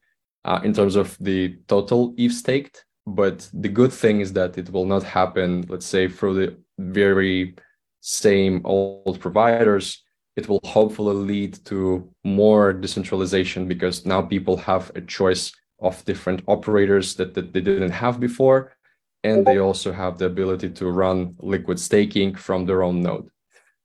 [0.45, 4.71] uh, in terms of the total ETH staked, but the good thing is that it
[4.71, 7.55] will not happen, let's say, through the very
[8.01, 10.03] same old providers.
[10.37, 16.43] It will hopefully lead to more decentralization because now people have a choice of different
[16.47, 18.73] operators that, that they didn't have before.
[19.23, 23.29] And they also have the ability to run liquid staking from their own node.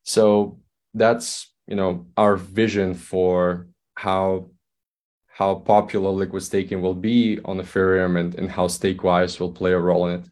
[0.03, 0.59] So
[0.93, 4.49] that's you know our vision for how
[5.27, 9.79] how popular liquid staking will be on Ethereum and, and how Stakewise will play a
[9.79, 10.29] role in it.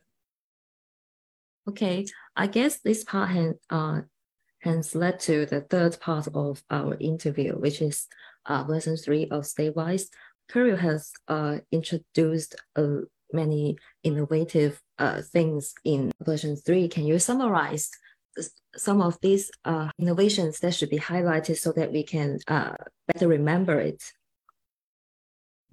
[1.68, 2.06] Okay,
[2.38, 4.02] I guess this part has, uh,
[4.60, 8.08] has led to the third part of our interview, which is
[8.46, 10.08] uh, version three of Stakewise.
[10.50, 13.00] Kirill has uh, introduced uh,
[13.34, 16.88] many innovative uh, things in version three.
[16.88, 17.90] Can you summarize
[18.76, 22.74] some of these uh, innovations that should be highlighted so that we can uh,
[23.08, 24.02] better remember it?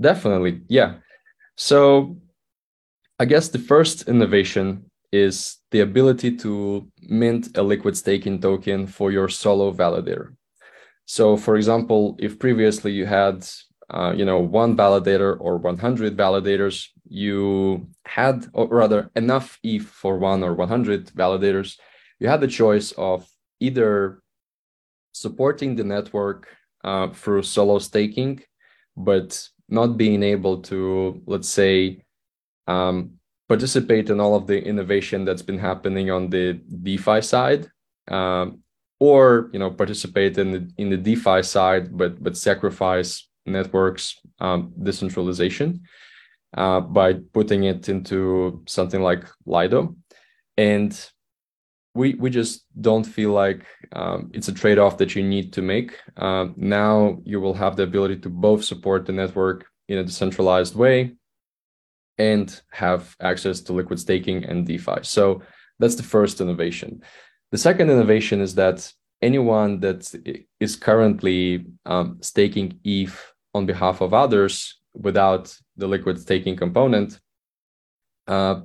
[0.01, 0.97] Definitely, yeah.
[1.57, 2.17] So
[3.19, 9.11] I guess the first innovation is the ability to mint a liquid staking token for
[9.11, 10.35] your solo validator.
[11.05, 13.47] So, for example, if previously you had,
[13.91, 20.17] uh, you know, one validator or 100 validators, you had, or rather, enough ETH for
[20.17, 21.77] one or 100 validators,
[22.21, 24.23] you had the choice of either
[25.13, 26.47] supporting the network
[26.85, 28.41] uh, through solo staking,
[28.97, 32.05] but not being able to, let's say,
[32.69, 33.15] um,
[33.49, 37.69] participate in all of the innovation that's been happening on the DeFi side,
[38.07, 38.61] um,
[39.01, 44.73] or you know participate in the in the DeFi side, but but sacrifice networks um,
[44.81, 45.81] decentralization
[46.57, 49.97] uh, by putting it into something like Lido,
[50.57, 51.11] and
[51.95, 55.99] we we just don't feel like um, it's a trade-off that you need to make.
[56.17, 60.77] Um, now you will have the ability to both support the network in a decentralized
[60.77, 61.17] way
[62.19, 64.99] and have access to liquid staking and DeFi.
[65.03, 65.43] So
[65.79, 67.03] that's the first innovation.
[67.51, 70.15] The second innovation is that anyone that
[70.61, 73.19] is currently um, staking ETH
[73.55, 77.19] on behalf of others without the liquid staking component
[78.29, 78.61] uh,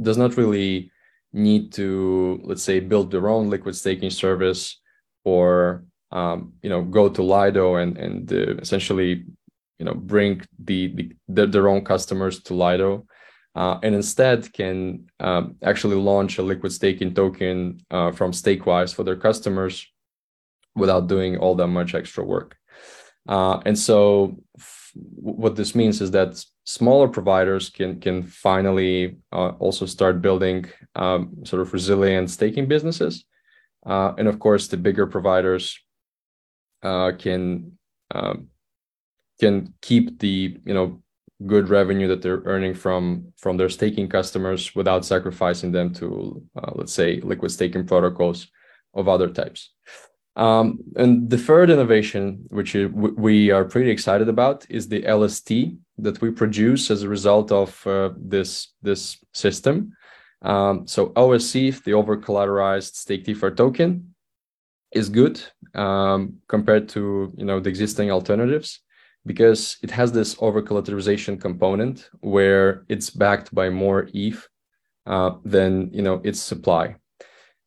[0.00, 0.90] does not really
[1.32, 4.80] need to let's say build their own liquid staking service
[5.24, 9.24] or um, you know go to lido and and uh, essentially
[9.78, 13.06] you know bring the, the, the, their own customers to lido
[13.54, 19.02] uh, and instead can um, actually launch a liquid staking token uh, from stakewise for
[19.02, 19.86] their customers
[20.76, 22.56] without doing all that much extra work.
[23.28, 24.36] Uh, and so
[25.20, 31.44] what this means is that smaller providers can can finally uh, also start building um,
[31.44, 33.24] sort of resilient staking businesses,
[33.86, 35.78] uh, and of course the bigger providers
[36.82, 37.72] uh, can
[38.14, 38.48] um,
[39.40, 41.02] can keep the you know
[41.46, 46.72] good revenue that they're earning from from their staking customers without sacrificing them to uh,
[46.74, 48.48] let's say liquid staking protocols
[48.94, 49.72] of other types.
[50.38, 55.50] Um, and the third innovation, which we are pretty excited about, is the LST
[55.98, 59.92] that we produce as a result of uh, this this system.
[60.42, 64.14] Um, so OSETH, the over collateralized staked ETH token,
[64.92, 65.42] is good
[65.74, 68.80] um, compared to you know the existing alternatives
[69.26, 74.46] because it has this over collateralization component where it's backed by more ETH
[75.06, 76.94] uh, than you know its supply.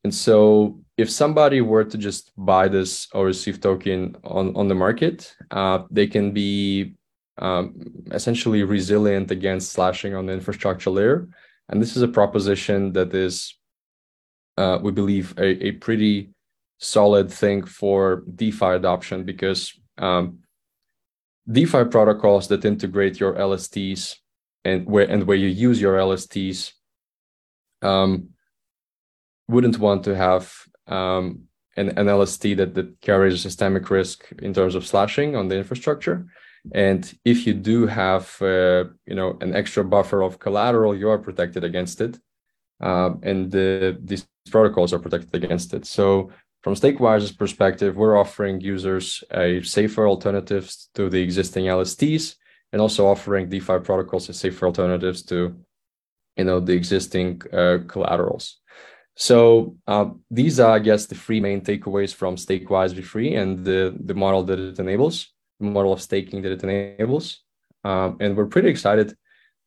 [0.04, 4.74] And so if somebody were to just buy this or receive token on, on the
[4.74, 6.94] market, uh, they can be
[7.38, 7.74] um,
[8.12, 11.28] essentially resilient against slashing on the infrastructure layer.
[11.68, 13.34] And this is a proposition that is,
[14.56, 16.30] uh, we believe, a, a pretty
[16.78, 20.38] solid thing for DeFi adoption because um,
[21.50, 24.16] DeFi protocols that integrate your LSTs
[24.64, 26.72] and where and where you use your LSTs
[27.82, 28.28] um,
[29.48, 30.52] wouldn't want to have
[30.86, 31.44] um,
[31.76, 36.26] an, an LST that, that carries systemic risk in terms of slashing on the infrastructure.
[36.72, 41.18] And if you do have, uh, you know, an extra buffer of collateral, you are
[41.18, 42.18] protected against it,
[42.80, 45.86] uh, and the, these protocols are protected against it.
[45.86, 46.30] So,
[46.62, 52.36] from Stakewise's perspective, we're offering users a safer alternatives to the existing LSTs,
[52.72, 55.56] and also offering DeFi protocols as safer alternatives to,
[56.36, 58.60] you know, the existing uh, collaterals.
[59.16, 63.96] So uh, these are, I guess, the three main takeaways from Stakewise v3 and the,
[64.04, 67.40] the model that it enables, the model of staking that it enables.
[67.84, 69.14] Um, and we're pretty excited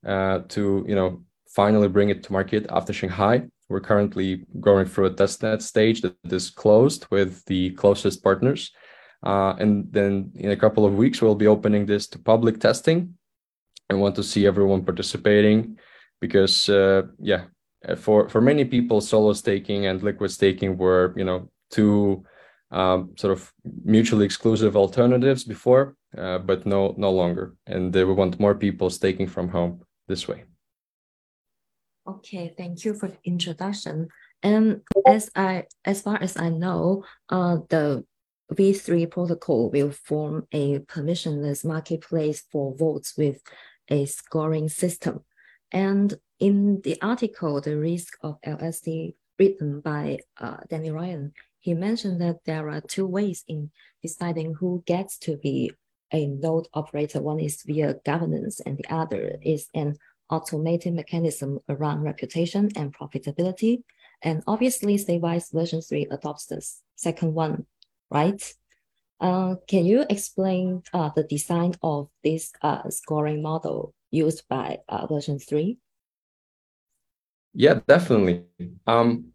[0.05, 3.43] uh, to, you know, finally bring it to market after Shanghai.
[3.69, 8.71] We're currently going through a testnet stage that is closed with the closest partners.
[9.23, 13.17] Uh, and then in a couple of weeks, we'll be opening this to public testing.
[13.89, 15.77] I want to see everyone participating
[16.19, 17.45] because uh, yeah,
[17.95, 22.23] for for many people, solo staking and liquid staking were you know two
[22.71, 28.39] um, sort of mutually exclusive alternatives before, uh, but no no longer, and we want
[28.39, 30.43] more people staking from home this way.
[32.07, 34.09] Okay, thank you for the introduction.
[34.43, 38.05] And as I as far as I know, uh, the
[38.53, 43.41] V3 protocol will form a permissionless marketplace for vaults with
[43.89, 45.23] a scoring system.
[45.71, 52.21] And in the article, The Risk of LSD, written by uh, Danny Ryan, he mentioned
[52.21, 53.71] that there are two ways in
[54.01, 55.71] deciding who gets to be
[56.13, 57.21] a node operator.
[57.21, 59.95] One is via governance, and the other is an
[60.29, 63.83] automated mechanism around reputation and profitability.
[64.21, 66.65] And obviously, StakeWise version 3 adopts the
[66.95, 67.65] second one,
[68.09, 68.41] right?
[69.19, 75.07] Uh, can you explain uh, the design of this uh, scoring model used by uh,
[75.07, 75.77] version 3?
[77.55, 78.43] Yeah, definitely.
[78.85, 79.31] Um,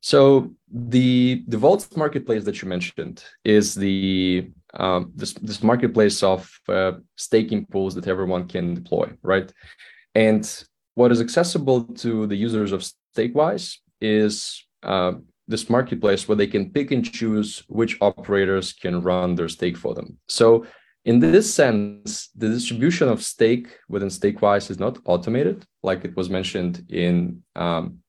[0.00, 6.50] so the the Vault marketplace that you mentioned is the um, this this marketplace of
[6.68, 9.52] uh, staking pools that everyone can deploy, right?
[10.14, 10.44] And
[10.94, 12.82] what is accessible to the users of
[13.14, 15.12] Stakewise is uh,
[15.46, 19.94] this marketplace where they can pick and choose which operators can run their stake for
[19.94, 20.18] them.
[20.28, 20.66] So
[21.08, 26.28] in this sense, the distribution of stake within Stakewise is not automated, like it was
[26.28, 28.00] mentioned in, um,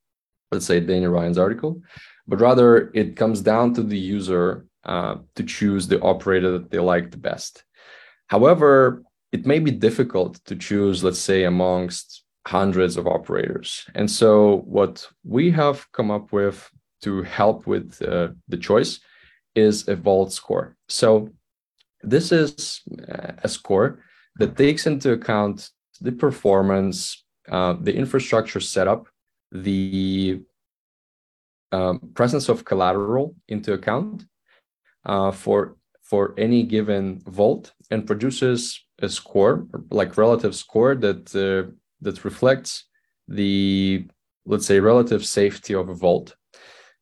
[0.52, 1.82] let's say, Daniel Ryan's article,
[2.28, 6.80] but rather it comes down to the user uh, to choose the operator that they
[6.80, 7.64] like the best.
[8.28, 13.86] However, it may be difficult to choose, let's say, amongst hundreds of operators.
[13.96, 16.70] And so, what we have come up with
[17.04, 19.00] to help with uh, the choice
[19.56, 20.76] is a vault score.
[20.90, 21.30] So,
[22.02, 24.00] this is uh, a score
[24.38, 25.70] that takes into account
[26.02, 29.08] the performance, uh, the infrastructure setup,
[29.52, 30.42] the
[31.72, 34.26] um, presence of collateral into account,
[35.06, 41.72] uh, for for any given vault and produces a score like relative score that uh,
[42.02, 42.86] that reflects
[43.28, 44.08] the
[44.46, 46.36] let's say relative safety of a vault.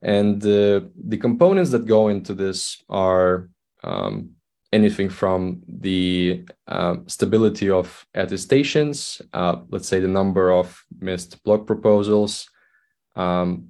[0.01, 3.49] And uh, the components that go into this are
[3.83, 4.31] um,
[4.73, 11.65] anything from the uh, stability of attestations uh, let's say the number of missed block
[11.65, 12.49] proposals
[13.15, 13.69] um,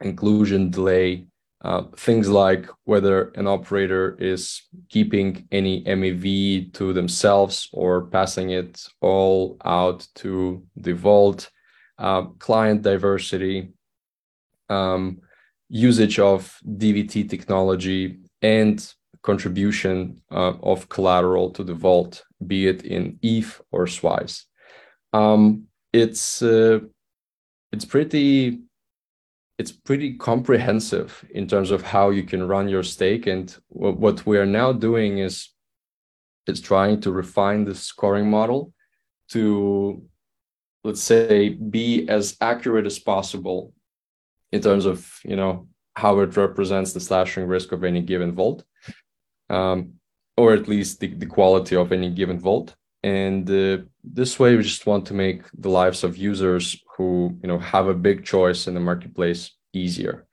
[0.00, 1.26] inclusion delay
[1.62, 8.86] uh, things like whether an operator is keeping any MEV to themselves or passing it
[9.00, 11.50] all out to the vault,
[11.98, 13.72] uh, client diversity,
[14.68, 15.20] um,
[15.68, 18.94] usage of DVT technology, and
[19.30, 24.46] contribution uh, of collateral to the vault, be it in ETH or SWISE.
[25.12, 25.42] Um,
[25.92, 26.78] it's uh,
[27.74, 28.60] it's pretty
[29.60, 33.26] it's pretty comprehensive in terms of how you can run your stake.
[33.34, 35.36] And what we are now doing is
[36.46, 38.72] is trying to refine the scoring model
[39.34, 39.42] to
[40.84, 43.60] let's say be as accurate as possible
[44.52, 44.98] in terms of
[45.30, 45.54] you know
[46.02, 48.64] how it represents the slashing risk of any given vault
[49.50, 49.94] um,
[50.36, 52.74] or at least the, the quality of any given vault.
[53.02, 57.48] And uh, this way we just want to make the lives of users who you
[57.48, 60.26] know have a big choice in the marketplace easier.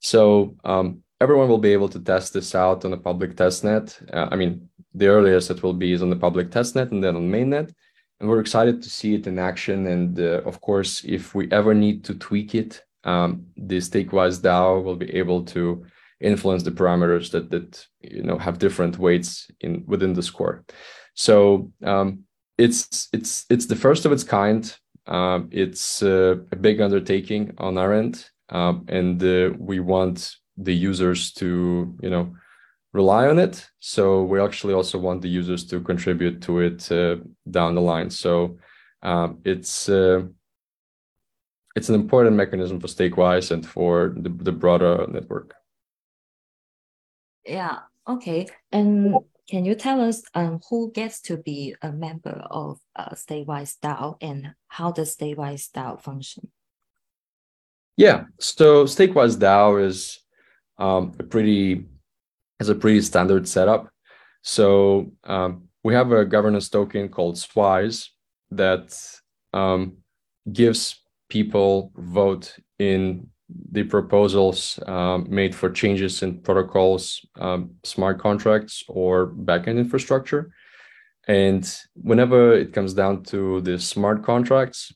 [0.00, 4.28] So um, everyone will be able to test this out on the public testnet uh,
[4.32, 7.30] i mean the earliest it will be is on the public testnet and then on
[7.30, 7.72] mainnet.
[8.20, 9.86] And we're excited to see it in action.
[9.86, 14.82] And uh, of course if we ever need to tweak it um, the stakewise dao
[14.82, 15.84] will be able to
[16.20, 20.64] influence the parameters that that you know have different weights in within the score
[21.14, 22.24] so um,
[22.58, 24.76] it's it's it's the first of its kind.
[25.06, 30.74] Um, it's uh, a big undertaking on our end, um, and uh, we want the
[30.74, 32.34] users to you know
[32.92, 33.68] rely on it.
[33.80, 37.16] So we actually also want the users to contribute to it uh,
[37.50, 38.10] down the line.
[38.10, 38.58] So
[39.02, 40.22] um, it's uh,
[41.76, 45.54] it's an important mechanism for Stakewise and for the, the broader network.
[47.46, 47.80] Yeah.
[48.08, 48.46] Okay.
[48.72, 49.14] And
[49.48, 54.16] can you tell us um, who gets to be a member of uh, StakeWise DAO
[54.20, 56.50] and how does StakeWise DAO function?
[57.96, 60.18] Yeah, so StakeWise DAO is
[60.78, 61.86] um, a pretty
[62.58, 63.90] has a pretty standard setup.
[64.42, 68.10] So um, we have a governance token called SWISE
[68.50, 68.98] that
[69.52, 69.98] um,
[70.50, 73.28] gives people vote in
[73.72, 80.52] the proposals um, made for changes in protocols, um, smart contracts, or backend infrastructure.
[81.26, 84.92] And whenever it comes down to the smart contracts,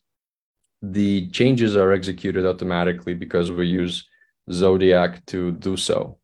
[0.83, 4.07] the changes are executed automatically because we use
[4.51, 6.19] Zodiac to do so.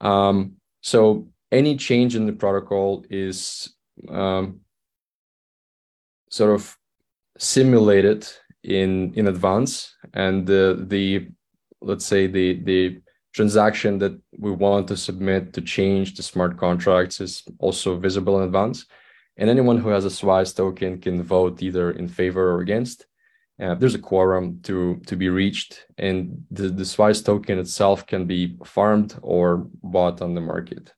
[0.00, 3.72] Um, so any change in the protocol is
[4.08, 4.60] um,
[6.30, 6.76] sort of
[7.38, 8.26] simulated
[8.62, 11.28] in in advance, and the the
[11.84, 13.00] let's say the the
[13.34, 18.44] transaction that we want to submit to change the smart contracts is also visible in
[18.44, 18.86] advance.
[19.36, 23.06] And anyone who has a SWISE token can vote either in favor or against.
[23.60, 28.26] Uh, there's a quorum to to be reached, and the, the SWISE token itself can
[28.26, 30.92] be farmed or bought on the market.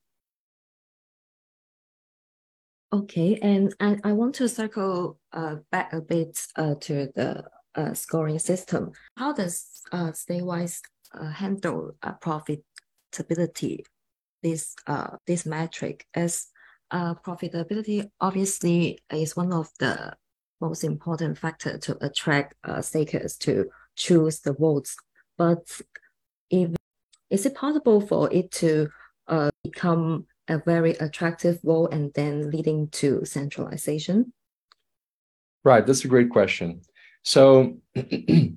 [2.93, 7.45] Okay, and I, I want to circle uh, back a bit uh, to the
[7.77, 8.93] uh, scoring system.
[9.17, 10.81] How does uh, Stakewise
[11.15, 13.85] uh, handle uh, profitability,
[14.43, 16.07] this uh, this metric?
[16.15, 16.49] As
[16.91, 20.15] uh, profitability obviously is one of the
[20.61, 24.97] most important factor to attract uh, stakers to choose the vaults.
[25.37, 25.81] But
[26.51, 26.75] if
[27.31, 28.89] is it possible for it to
[29.27, 34.33] uh, become a very attractive vault and then leading to centralization?
[35.65, 36.83] Right, that's a great question.
[37.27, 38.55] So the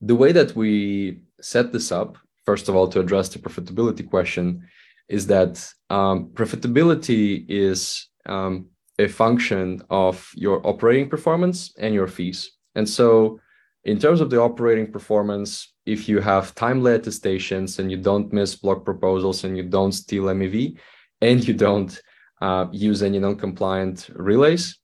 [0.00, 4.66] way that we set this up, first of all, to address the profitability question,
[5.10, 12.52] is that um, profitability is um, a function of your operating performance and your fees.
[12.74, 13.38] And so,
[13.84, 18.54] in terms of the operating performance, if you have timely attestations and you don't miss
[18.54, 20.78] block proposals and you don't steal MEV
[21.20, 22.00] and you don't
[22.40, 24.78] uh, use any non-compliant relays,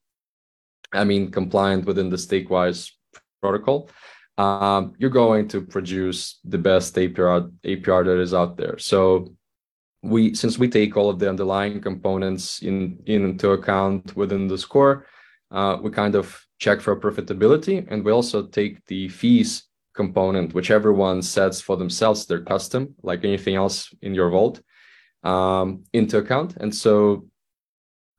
[0.93, 2.91] I mean compliant within the stakewise
[3.41, 3.91] protocol,
[4.39, 8.79] um, you're going to produce the best APR APR that is out there.
[8.79, 9.35] So
[10.03, 14.59] we since we take all of the underlying components in, in into account within the
[14.59, 15.07] score,
[15.51, 19.65] uh, we kind of check for profitability, and we also take the fees
[19.95, 24.61] component, which everyone sets for themselves, their custom, like anything else in your vault,
[25.25, 26.57] um, into account.
[26.57, 27.27] And so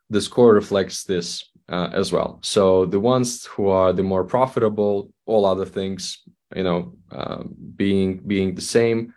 [0.10, 2.40] the score reflects this uh, as well.
[2.42, 6.20] So the ones who are the more profitable, all other things,
[6.56, 7.44] you know, uh,
[7.76, 9.14] being being the same,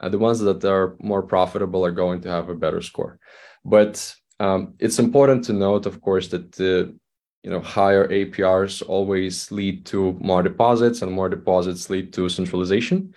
[0.00, 3.18] uh, the ones that are more profitable are going to have a better score.
[3.64, 6.94] But um, it's important to note, of course, that the
[7.42, 13.14] you know higher APRs always lead to more deposits, and more deposits lead to centralization.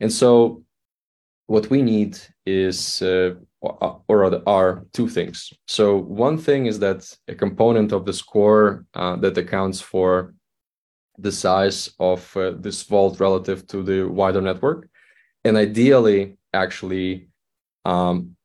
[0.00, 0.64] And so,
[1.46, 5.52] what we need is, uh, or rather, are two things.
[5.66, 10.34] So one thing is that a component of the score uh, that accounts for
[11.18, 14.88] the size of uh, this vault relative to the wider network
[15.44, 17.28] and ideally actually
[17.84, 18.36] um,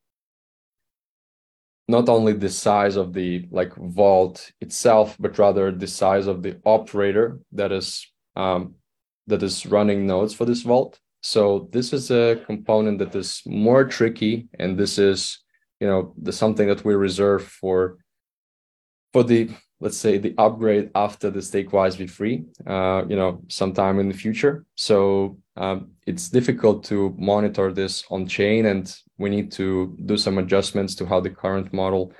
[1.87, 6.59] not only the size of the like vault itself but rather the size of the
[6.65, 8.75] operator that is um,
[9.27, 13.83] that is running nodes for this vault so this is a component that is more
[13.83, 15.39] tricky and this is
[15.79, 17.97] you know the something that we reserve for
[19.13, 19.49] for the
[19.79, 24.65] let's say the upgrade after the stakewise v3 uh, you know sometime in the future.
[24.75, 30.37] So um, it's difficult to monitor this on chain and we need to do some
[30.37, 32.13] adjustments to how the current model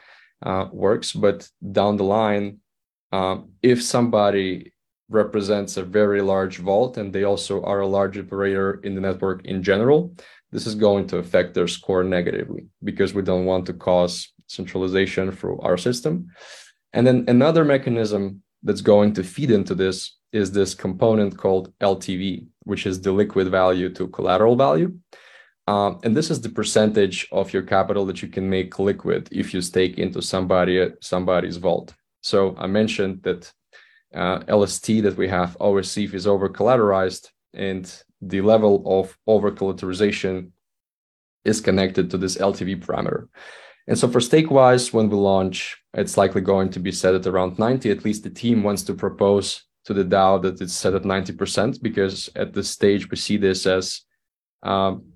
[0.43, 1.13] uh, works.
[1.13, 2.59] But down the line
[3.11, 4.73] uh, if somebody
[5.09, 9.45] represents a very large vault and they also are a large operator in the network
[9.45, 10.13] in general
[10.51, 15.31] this is going to affect their score negatively because we don't want to cause centralization
[15.31, 16.27] through our system
[16.93, 22.47] and then another mechanism that's going to feed into this is this component called LTV,
[22.63, 24.93] which is the liquid value to collateral value.
[25.67, 29.53] Um, and this is the percentage of your capital that you can make liquid if
[29.53, 31.93] you stake into somebody somebody's vault.
[32.21, 33.51] So I mentioned that
[34.13, 40.51] uh, LST that we have OSETH is over collateralized, and the level of over collateralization
[41.45, 43.27] is connected to this LTV parameter.
[43.87, 47.57] And so for Stakewise, when we launch, it's likely going to be set at around
[47.57, 47.89] 90.
[47.89, 51.81] At least the team wants to propose to the DAO that it's set at 90%
[51.81, 54.01] because at this stage we see this as
[54.63, 55.13] um,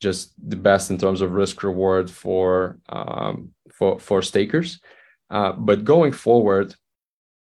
[0.00, 4.80] just the best in terms of risk reward for um, for for stakers.
[5.28, 6.74] Uh, but going forward,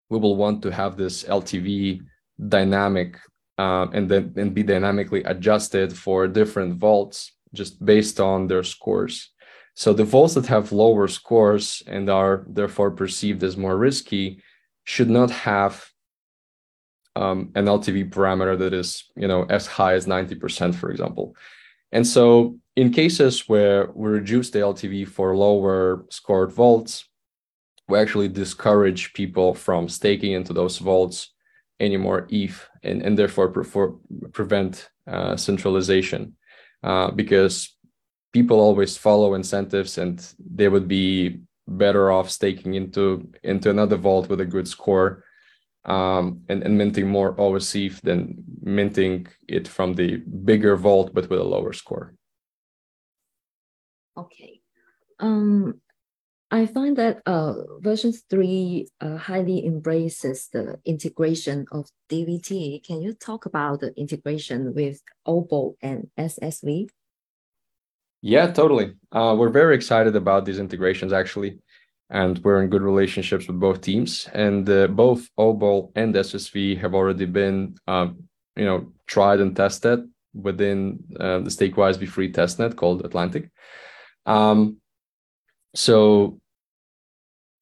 [0.09, 2.01] we will want to have this LTV
[2.47, 3.17] dynamic
[3.57, 9.31] uh, and then and be dynamically adjusted for different vaults just based on their scores.
[9.75, 14.41] So the vaults that have lower scores and are therefore perceived as more risky
[14.85, 15.87] should not have
[17.15, 21.35] um, an LTV parameter that is, you know, as high as 90%, for example.
[21.91, 27.07] And so in cases where we reduce the LTV for lower scored vaults,
[27.87, 31.33] we actually discourage people from staking into those vaults
[31.79, 33.89] anymore ETH and, and therefore pre-
[34.33, 36.35] prevent uh, centralization
[36.83, 37.75] uh, because
[38.33, 44.29] people always follow incentives and they would be better off staking into into another vault
[44.29, 45.23] with a good score
[45.85, 51.39] um, and, and minting more OSETH than minting it from the bigger vault but with
[51.39, 52.13] a lower score.
[54.17, 54.61] Okay.
[55.19, 55.81] Um,
[56.49, 62.85] I find that uh, version 3 uh, highly embraces the integration of DVT.
[62.85, 66.87] Can you talk about the integration with Obol and SSV?
[68.21, 68.95] Yeah, totally.
[69.11, 71.59] Uh, we're very excited about these integrations actually,
[72.09, 74.29] and we're in good relationships with both teams.
[74.33, 78.23] And uh, both Obol and SSV have already been, um,
[78.55, 83.51] you know, tried and tested within uh, the Stakewise V3 testnet called Atlantic.
[84.25, 84.77] Um,
[85.75, 86.39] so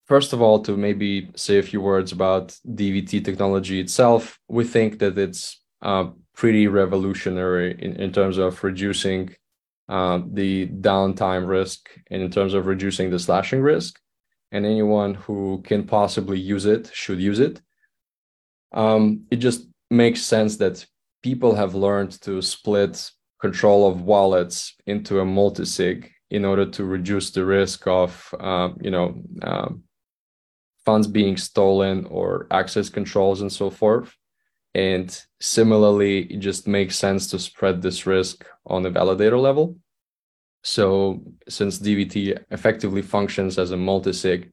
[0.05, 4.99] first of all, to maybe say a few words about DVT technology itself, we think
[4.99, 9.35] that it's uh, pretty revolutionary in, in terms of reducing
[9.89, 13.99] uh, the downtime risk and in terms of reducing the slashing risk.
[14.51, 17.61] And anyone who can possibly use it should use it.
[18.71, 20.85] Um, it just makes sense that
[21.23, 27.31] people have learned to split control of wallets into a multi-sig in order to reduce
[27.31, 29.83] the risk of uh, you know um,
[30.85, 34.15] funds being stolen or access controls and so forth.
[34.75, 39.77] And similarly, it just makes sense to spread this risk on the validator level.
[40.63, 44.51] So since DVT effectively functions as a multi-sig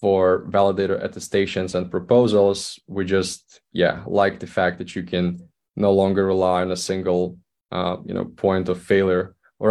[0.00, 5.92] for validator attestations and proposals, we just, yeah, like the fact that you can no
[5.92, 7.38] longer rely on a single,
[7.70, 9.68] uh, you know, point of failure or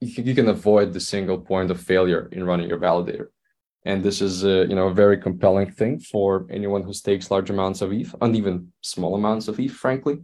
[0.00, 3.28] you can avoid the single point of failure in running your validator
[3.84, 7.50] and this is a, you know a very compelling thing for anyone who stakes large
[7.50, 10.18] amounts of ETH and even small amounts of ETH, frankly.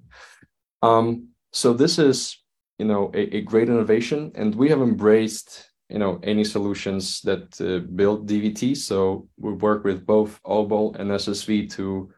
[0.82, 2.38] Um, so this is
[2.78, 7.59] you know a, a, great innovation, and we have embraced you know any solutions that
[7.61, 8.76] uh, build DVT.
[8.76, 12.11] So we work with both Obol and SSV to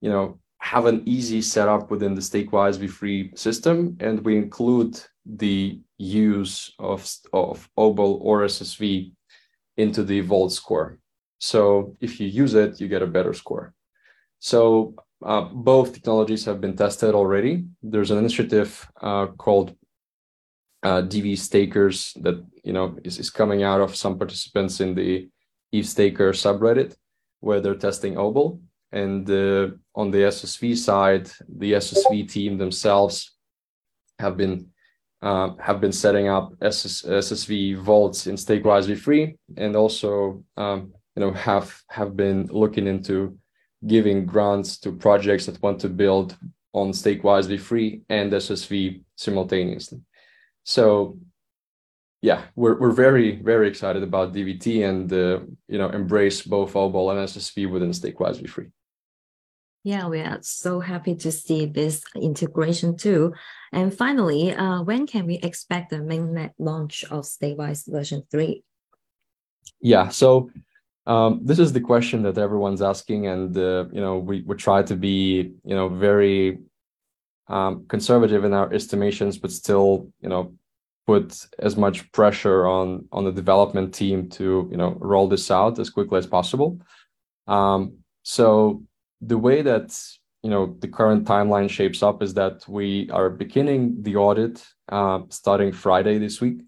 [0.00, 5.80] you know have an easy setup within the Stakewise V3 system, and we include the
[6.02, 9.12] use of of Obol or SSV
[9.76, 10.98] into the vault score.
[11.38, 13.74] So if you use it, you get a better score.
[14.38, 14.94] So
[15.24, 17.64] uh, both technologies have been tested already.
[17.82, 19.76] There's an initiative uh, called
[20.82, 25.28] uh, DV Stakers that you know is, is coming out of some participants in the
[25.72, 26.96] ETH Staker subreddit
[27.40, 28.60] where they're testing Obol.
[28.90, 33.32] And uh, on the SSV side, the SSV team themselves
[34.18, 34.71] have been
[35.22, 41.20] uh, have been setting up SS, SSV vaults in Stakewise V3, and also um, you
[41.20, 43.38] know have have been looking into
[43.86, 46.36] giving grants to projects that want to build
[46.72, 50.00] on Stakewise V3 and SSV simultaneously.
[50.64, 51.18] So
[52.20, 57.10] yeah, we're we're very very excited about DVT and uh, you know embrace both Obol
[57.10, 58.70] and SSV within Stakewise V3.
[59.84, 63.34] Yeah, we are so happy to see this integration too.
[63.72, 68.62] And finally, uh, when can we expect the mainnet launch of Stakewise version 3?
[69.80, 70.50] Yeah, so
[71.06, 74.82] um, this is the question that everyone's asking, and uh, you know we we try
[74.84, 76.58] to be you know very
[77.48, 80.54] um, conservative in our estimations, but still you know
[81.06, 85.80] put as much pressure on on the development team to you know roll this out
[85.80, 86.78] as quickly as possible.
[87.48, 88.84] Um, so
[89.22, 89.98] the way that
[90.42, 95.20] you know the current timeline shapes up is that we are beginning the audit uh,
[95.28, 96.60] starting Friday this week,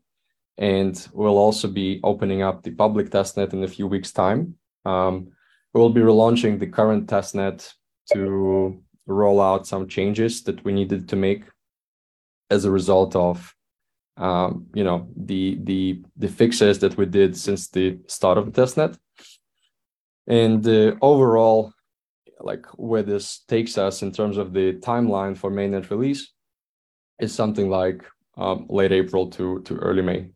[0.56, 4.54] and we'll also be opening up the public testnet in a few weeks' time.
[4.84, 5.32] Um,
[5.72, 7.72] we'll be relaunching the current testnet
[8.12, 11.44] to roll out some changes that we needed to make
[12.50, 13.54] as a result of
[14.16, 18.62] um, you know the the the fixes that we did since the start of the
[18.62, 18.96] testnet.
[20.26, 21.74] And uh, overall,
[22.40, 26.32] like where this takes us in terms of the timeline for mainnet release
[27.20, 28.04] is something like
[28.36, 30.30] um, late April to to early May.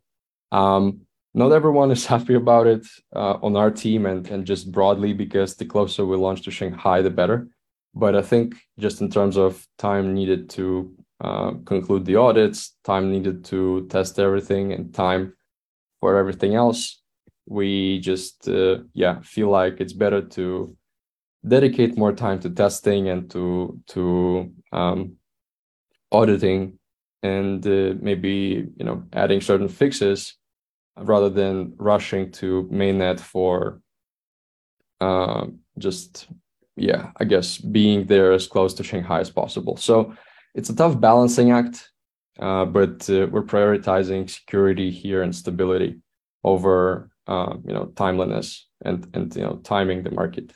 [0.52, 1.02] Um,
[1.34, 5.56] not everyone is happy about it uh, on our team and and just broadly because
[5.56, 7.48] the closer we launch to Shanghai, the better.
[7.94, 13.10] But I think just in terms of time needed to uh, conclude the audits, time
[13.10, 15.34] needed to test everything, and time
[16.00, 17.02] for everything else,
[17.46, 20.76] we just uh, yeah feel like it's better to
[21.48, 25.16] dedicate more time to testing and to to um,
[26.12, 26.78] auditing
[27.22, 30.34] and uh, maybe you know adding certain fixes
[30.96, 33.80] rather than rushing to mainnet for
[35.00, 36.28] um, just
[36.76, 39.76] yeah, I guess being there as close to Shanghai as possible.
[39.76, 40.14] So
[40.54, 41.90] it's a tough balancing act,
[42.38, 46.00] uh, but uh, we're prioritizing security here and stability
[46.44, 50.52] over uh, you know timeliness and and you know timing the market.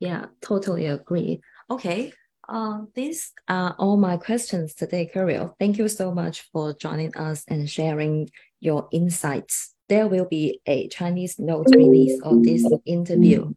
[0.00, 1.40] Yeah, totally agree.
[1.70, 2.12] Okay,
[2.48, 5.54] uh, these are all my questions today, Kirill.
[5.58, 8.30] Thank you so much for joining us and sharing
[8.60, 9.74] your insights.
[9.88, 13.52] There will be a Chinese note release of this interview.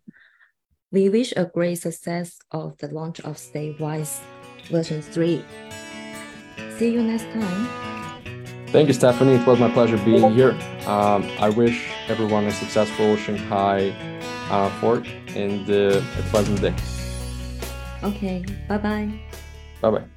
[0.91, 4.19] We wish a great success of the launch of StakeWise
[4.69, 5.43] version 3.
[6.77, 7.67] See you next time.
[8.67, 9.33] Thank you, Stephanie.
[9.33, 10.51] It was my pleasure being here.
[10.85, 13.89] Um, I wish everyone a successful Shanghai
[14.49, 15.05] uh, fork
[15.35, 16.73] and uh, a pleasant day.
[18.03, 19.09] Okay, bye bye.
[19.81, 20.10] Bye bye.